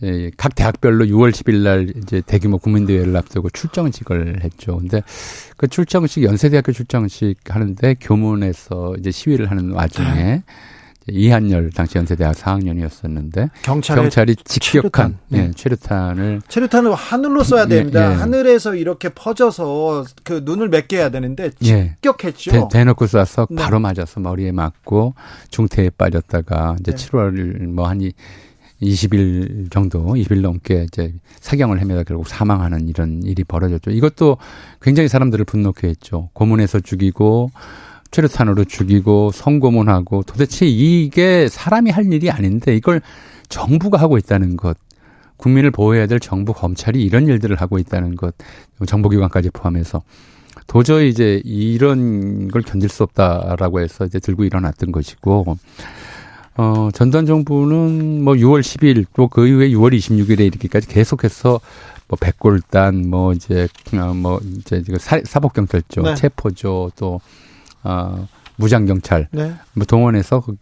[0.05, 4.79] 예, 각 대학별로 6월 10일 날 이제 대규모 국민대회를 앞두고 출정식을 했죠.
[4.79, 5.03] 근데
[5.57, 10.43] 그 출정식 연세대학교 출정식 하는데 교문에서 이제 시위를 하는 와중에 이제
[11.09, 15.19] 이한열 당시 연세대학 4학년이었었는데 경찰의 경찰이 직격한.
[15.33, 18.09] 예, 최루탄을 체류탄을 하늘로 쏴야 됩니다.
[18.09, 18.15] 예, 예.
[18.15, 21.97] 하늘에서 이렇게 퍼져서 그 눈을 맺게 해야 되는데 예.
[22.03, 22.51] 직격했죠.
[22.51, 23.63] 대, 대놓고 쏴서 네.
[23.63, 25.15] 바로 맞아서 머리에 맞고
[25.51, 26.97] 중태에 빠졌다가 이제 네.
[26.97, 28.13] 7월 뭐한
[28.83, 33.91] 20일 정도, 20일 넘게 이제 사경을 헤매다 결국 사망하는 이런 일이 벌어졌죠.
[33.91, 34.39] 이것도
[34.81, 36.31] 굉장히 사람들을 분노케 했죠.
[36.33, 37.51] 고문해서 죽이고
[38.17, 43.01] 최루탄으로 죽이고 성고문하고 도대체 이게 사람이 할 일이 아닌데 이걸
[43.49, 44.77] 정부가 하고 있다는 것.
[45.39, 48.35] 국민을 보호해야 될 정부 검찰이 이런 일들을 하고 있다는 것.
[48.87, 50.03] 정보기관까지 포함해서
[50.69, 55.57] 도저히 이제 이런 걸 견딜 수 없다라고 해서 이제 들고 일어났던 것이고,
[56.57, 61.61] 어, 전두환 정부는 뭐 6월 10일 또 그 이후에 6월 26일에 이렇게까지 계속해서
[62.09, 66.15] 뭐 백골단 뭐 이제 어, 뭐 이제 그 사- 사법경찰조, 네.
[66.15, 67.21] 체포조 또
[67.85, 69.53] 어, 무장 경찰 네.
[69.73, 70.55] 뭐 동원해서 그-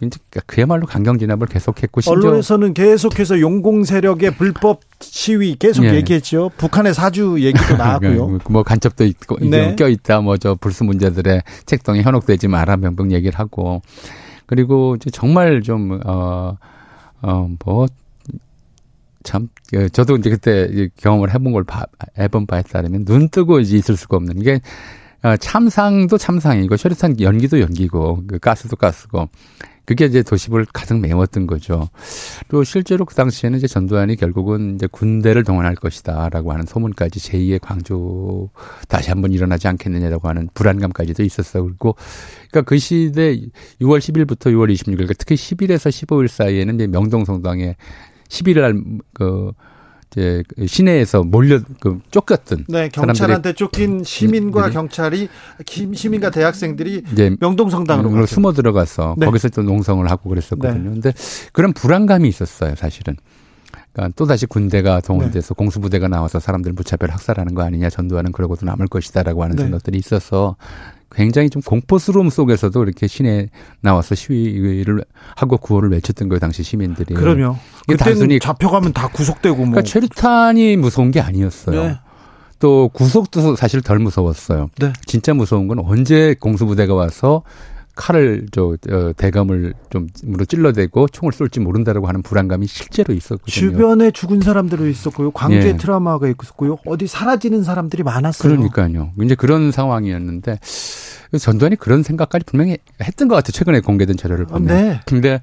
[0.47, 5.95] 그야말로 강경 진압을 계속했고 심지어 언론에서는 계속해서 용공 세력의 불법 시위 계속 예.
[5.97, 6.51] 얘기했죠.
[6.57, 8.39] 북한의 사주 얘기도 나왔고요.
[8.49, 9.75] 뭐 간첩도 있고 네.
[9.77, 10.21] 껴 있다.
[10.21, 13.83] 뭐 저 불수 문제들의 책동에 현혹되지 마라 병병 얘기를 하고
[14.47, 16.57] 그리고 이제 정말 좀어어뭐
[19.23, 21.85] 참, 예, 저도 이제 그때 이 경험을 해본 걸 봐,
[22.19, 24.59] 해본 바에 따르면 눈 뜨고 이제 있을 수가 없는 게, 어,
[25.39, 29.29] 참상도 참상이고, 쉐리탄 연기도 연기고, 그 가스도 가스고,
[29.85, 31.89] 그게 이제 도시부를 가득 메웠던 거죠.
[32.49, 38.49] 또 실제로 그 당시에는 이제 전두환이 결국은 이제 군대를 동원할 것이다라고 하는 소문까지 제2의 광주
[38.89, 41.63] 다시 한번 일어나지 않겠느냐라고 하는 불안감까지도 있었어.
[41.63, 41.97] 그리고
[42.51, 43.35] 그러니까 그 시대
[43.81, 47.75] 6월 10일부터 6월 26일, 그러니까 특히 10일에서 15일 사이에는 이제 명동성당에
[48.29, 49.53] 11일 날 그
[50.11, 54.73] 이제 시내에서 몰려 그 쫓겼던 네 경찰한테 쫓긴 시민과 네.
[54.73, 55.29] 경찰이
[55.67, 59.27] 시민과 대학생들이 이제 명동 성당으로 숨어 들어가서 네.
[59.27, 60.91] 거기서 또 농성을 하고 그랬었거든요.
[60.91, 61.01] 네.
[61.01, 61.13] 근데
[61.53, 63.17] 그런 불안감이 있었어요, 사실은.
[63.93, 65.55] 그러니까 또 다시 군대가 동원돼서 네.
[65.59, 69.63] 공수부대가 나와서 사람들 무차별 학살하는 거 아니냐 전두환은 그러고도 남을 것이다라고 하는 네.
[69.63, 70.57] 생각들이 있어서
[71.13, 73.49] 굉장히 좀 공포스러움 속에서도 이렇게 시내
[73.81, 75.05] 나와서 시위를
[75.37, 77.15] 하고 구호를 외쳤던 거예요 당시 시민들이.
[77.15, 77.57] 그럼요.
[77.89, 79.71] 그때는 잡혀가면 다 구속되고 뭐.
[79.71, 81.83] 그러니까 최루탄이 무서운 게 아니었어요.
[81.83, 81.99] 네.
[82.61, 84.69] 또 구속도 사실 덜 무서웠어요.
[84.79, 84.93] 네.
[85.07, 87.43] 진짜 무서운 건 언제 공수부대가 와서
[88.01, 93.53] 칼을 저 어, 대검을 좀 으로 찔러대고 총을 쏠지 모른다라고 하는 불안감이 실제로 있었거든요.
[93.53, 95.33] 주변에 죽은 사람들이 있었고요.
[95.33, 95.77] 광주에 예.
[95.77, 96.79] 트라우마가 있었고요.
[96.87, 98.57] 어디 사라지는 사람들이 많았어요.
[98.57, 99.11] 그러니까요.
[99.23, 100.59] 이제 그런 상황이었는데
[101.39, 103.53] 전두환이 그런 생각까지 분명히 했던 것 같아요.
[103.53, 104.67] 최근에 공개된 자료를 보면.
[104.67, 105.01] 네.
[105.05, 105.43] 근데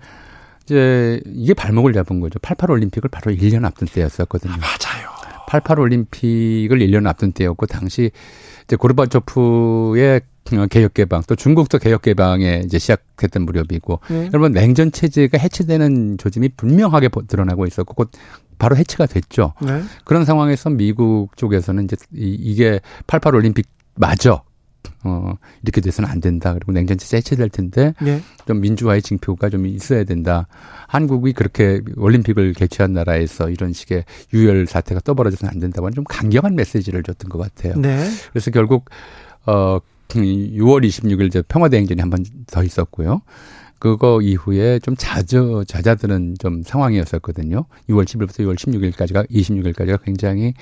[0.65, 2.39] 이제 이게 발목을 잡은 거죠.
[2.39, 4.53] 88 올림픽을 바로 1년 앞둔 때였었거든요.
[4.53, 5.09] 아, 맞아요.
[5.47, 8.11] 88 올림픽을 1년 앞둔 때였고 당시
[8.65, 10.21] 이제 고르바초프의
[10.69, 14.29] 개혁 개방 또 중국도 개혁 개방에 이제 시작했던 무렵이고 네.
[14.33, 18.11] 여러분 냉전 체제가 해체되는 조짐이 분명하게 드러나고 있었고 곧
[18.57, 19.53] 바로 해체가 됐죠.
[19.61, 19.81] 네.
[20.03, 24.41] 그런 상황에서 미국 쪽에서는 이제 이게 88 올림픽 마저
[25.03, 25.33] 어,
[25.63, 26.53] 이렇게 돼서는 안 된다.
[26.53, 28.21] 그리고 냉전 체제 해체될 텐데 네.
[28.45, 30.47] 좀 민주화의 징표가 좀 있어야 된다.
[30.87, 36.55] 한국이 그렇게 올림픽을 개최한 나라에서 이런 식의 유혈 사태가 떠벌어져서는 안 된다고 하는 좀 강경한
[36.55, 37.75] 메시지를 줬던 것 같아요.
[37.79, 38.07] 네.
[38.31, 38.89] 그래서 결국
[39.45, 39.79] 어
[40.09, 43.21] 6월 26일 저 평화대행진이 한 번 더 있었고요.
[43.79, 47.65] 그거 이후에 좀 잦아, 잦아드는 좀 상황이었었거든요.
[47.89, 50.53] 6월 10일부터 6월 16일까지가, 26일까지가 굉장히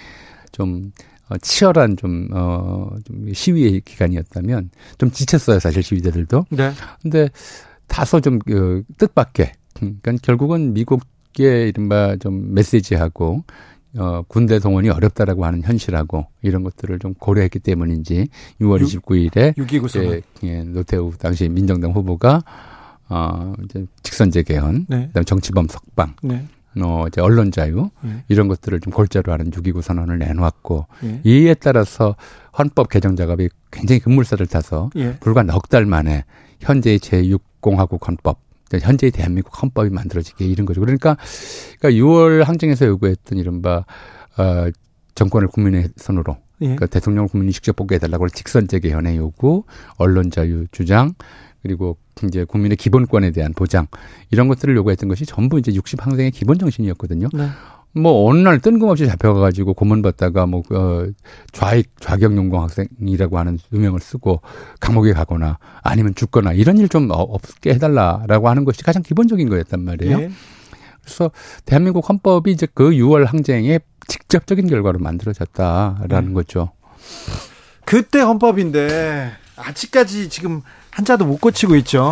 [0.51, 0.91] 좀
[1.29, 4.69] 어, 치열한 좀, 어, 좀 시위의 기간이었다면
[4.99, 6.45] 좀 지쳤어요, 사실 시위대들도.
[6.51, 6.71] 네.
[7.01, 7.29] 근데
[7.87, 9.51] 다소 좀, 그, 뜻밖의.
[9.73, 13.43] 그러니까 결국은 미국의 이른바 좀 메시지하고
[13.97, 18.27] 어, 군대 동원이 어렵다라고 하는 현실하고 이런 것들을 좀 고려했기 때문인지
[18.61, 22.43] 6월 6, 29일에 6.29 예, 노태우 당시 민정당 후보가
[23.09, 25.07] 어, 이제 직선제 개헌, 네.
[25.07, 26.45] 그다음에 정치범 석방, 네.
[26.81, 28.23] 어, 이제 언론 자유 네.
[28.27, 31.21] 이런 것들을 좀 골자로 하는 6.29 선언을 내놓았고 네.
[31.23, 32.15] 이에 따라서
[32.57, 35.17] 헌법 개정 작업이 굉장히 급물살을 타서 예.
[35.19, 36.25] 불과 넉 달 만에
[36.59, 38.39] 현재의 제6공화국 헌법
[38.81, 40.81] 현재의 대한민국 헌법이 만들어지게 이런 거죠.
[40.81, 41.17] 그러니까,
[41.79, 43.85] 그러니까 6월 항쟁에서 요구했던 이른바
[44.37, 44.69] 어,
[45.15, 46.65] 정권을 국민의 손으로 예.
[46.65, 49.63] 그러니까 대통령을 국민이 직접 뽑게 해달라고 직선제 개헌의 요구,
[49.97, 51.13] 언론 자유 주장,
[51.61, 53.87] 그리고 이제 국민의 기본권에 대한 보장
[54.29, 57.29] 이런 것들을 요구했던 것이 전부 이제 60 항쟁의 기본 정신이었거든요.
[57.33, 57.49] 네.
[57.95, 61.05] 뭐 어느 날 뜬금없이 잡혀가가지고 고문받다가 뭐 어,
[61.51, 64.41] 좌익 좌경 용공 학생이라고 하는 누명을 쓰고
[64.79, 70.17] 감옥에 가거나 아니면 죽거나 이런 일 좀 없게 해달라라고 하는 것이 가장 기본적인 거였단 말이에요.
[70.17, 70.31] 네.
[71.01, 71.31] 그래서
[71.65, 76.33] 대한민국 헌법이 이제 그 6월 항쟁의 직접적인 결과로 만들어졌다라는 네.
[76.33, 76.71] 거죠.
[77.85, 82.11] 그때 헌법인데 아직까지 지금 한자도 못 고치고 있죠.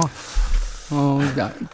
[0.92, 1.20] 어,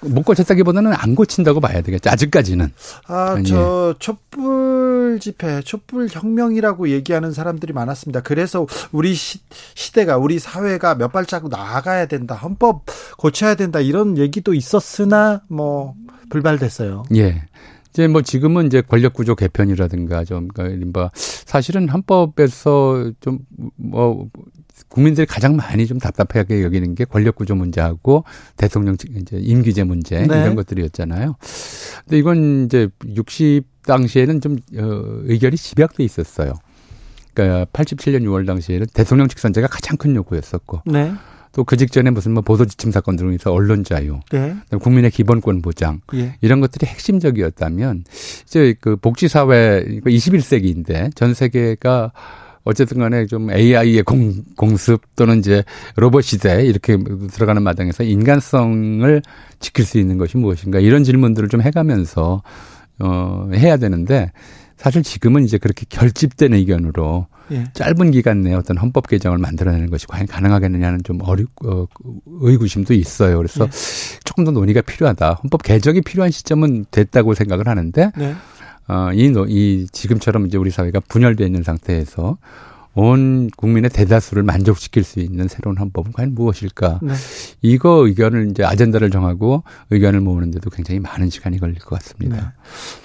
[0.02, 2.10] 못 고쳤다기보다는 안 고친다고 봐야 되겠죠.
[2.10, 2.72] 아직까지는.
[3.08, 8.22] 아, 저 촛불 집회, 촛불 혁명이라고 얘기하는 사람들이 많았습니다.
[8.22, 9.40] 그래서 우리 시,
[9.76, 12.36] 시대가 우리 사회가 몇 발자국 나아가야 된다.
[12.36, 12.86] 헌법
[13.18, 13.80] 고쳐야 된다.
[13.80, 15.96] 이런 얘기도 있었으나 뭐
[16.30, 17.04] 불발됐어요.
[17.16, 17.44] 예.
[17.92, 24.30] 이제 뭐 지금은 이제 권력 구조 개편이라든가 좀 그러니까 사실은 헌법에서 좀뭐
[24.88, 28.24] 국민들이 가장 많이 좀 답답하게 여기는 게 권력 구조 문제하고
[28.58, 30.42] 대통령 이제 임기제 문제 네.
[30.42, 31.36] 이런 것들이었잖아요.
[32.06, 36.54] 근데 이건 이제 60 당시에는 좀 어, 의견이 집약돼 있었어요.
[37.34, 40.82] 그러니까 87년 6월 당시에는 대통령 직선제가 가장 큰 요구였었고.
[40.86, 41.14] 네.
[41.52, 44.56] 또그 직전에 무슨 뭐 보도 지침 사건 등에서 언론 자유, 네.
[44.70, 46.36] 국민의 기본권 보장 예.
[46.42, 48.04] 이런 것들이 핵심적이었다면
[48.46, 52.12] 이제 그 복지 사회 21세기인데 전 세계가
[52.64, 55.64] 어쨌든 간에 좀 AI의 공, 공습 또는 이제
[55.96, 56.98] 로봇 시대 이렇게
[57.32, 59.22] 들어가는 마당에서 인간성을
[59.60, 62.44] 지킬 수 있는 것이 무엇인가 이런 질문들을 좀 해가면서
[63.00, 64.32] 어 해야 되는데
[64.78, 67.66] 사실 지금은 이제 그렇게 결집된 의견으로 예.
[67.74, 71.86] 짧은 기간 내에 어떤 헌법 개정을 만들어내는 것이 과연 가능하겠느냐는 좀 어리, 어,
[72.26, 73.38] 의구심도 있어요.
[73.38, 73.70] 그래서 예.
[74.24, 75.40] 조금 더 논의가 필요하다.
[75.44, 78.36] 헌법 개정이 필요한 시점은 됐다고 생각을 하는데, 네.
[78.90, 82.38] 어, 이, 이 지금처럼 이제 우리 사회가 분열되어 있는 상태에서
[82.96, 87.00] 온 국민의 대다수를 만족시킬 수 있는 새로운 헌법은 과연 무엇일까?
[87.02, 87.14] 네.
[87.62, 92.36] 이거 의견을 이제 아젠다를 정하고 의견을 모으는데도 굉장히 많은 시간이 걸릴 것 같습니다.
[92.36, 92.44] 네.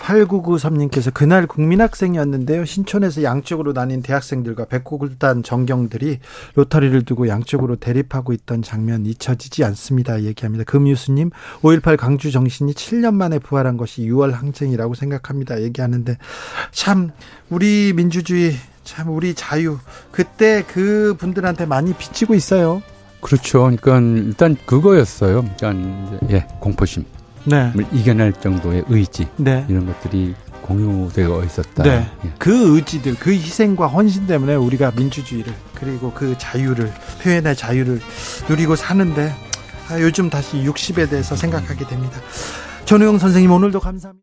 [0.00, 2.64] 8993님께서 그날 국민학생이었는데요.
[2.64, 6.18] 신촌에서 양쪽으로 나뉜 대학생들과 백곡을단 정경들이
[6.54, 10.22] 로터리를 두고 양쪽으로 대립하고 있던 장면 잊혀지지 않습니다.
[10.22, 10.64] 얘기합니다.
[10.64, 11.30] 금유수님
[11.60, 15.62] 5.18 광주 정신이 7년 만에 부활한 것이 6월 항쟁이라고 생각합니다.
[15.62, 16.16] 얘기하는데
[16.72, 17.10] 참
[17.50, 18.54] 우리 민주주의
[18.84, 19.78] 참 우리 자유
[20.12, 22.82] 그때 그 분들한테 많이 비치고 있어요.
[23.20, 23.60] 그렇죠.
[23.60, 25.44] 그러니까 일단 그거였어요.
[25.58, 27.04] 그러니까 예, 공포심.
[27.44, 27.72] 네.
[27.92, 29.66] 이겨낼 정도의 의지 네.
[29.68, 31.82] 이런 것들이 공유되어 있었다.
[31.82, 32.10] 네.
[32.24, 32.32] 예.
[32.38, 36.90] 그 의지들, 그 희생과 헌신 때문에 우리가 민주주의를 그리고 그 자유를
[37.22, 38.00] 표현의 자유를
[38.48, 39.34] 누리고 사는데
[39.90, 42.18] 아, 요즘 다시 60에 대해서 생각하게 됩니다.
[42.86, 44.12] 전우영 선생님 오늘도 감사합니다.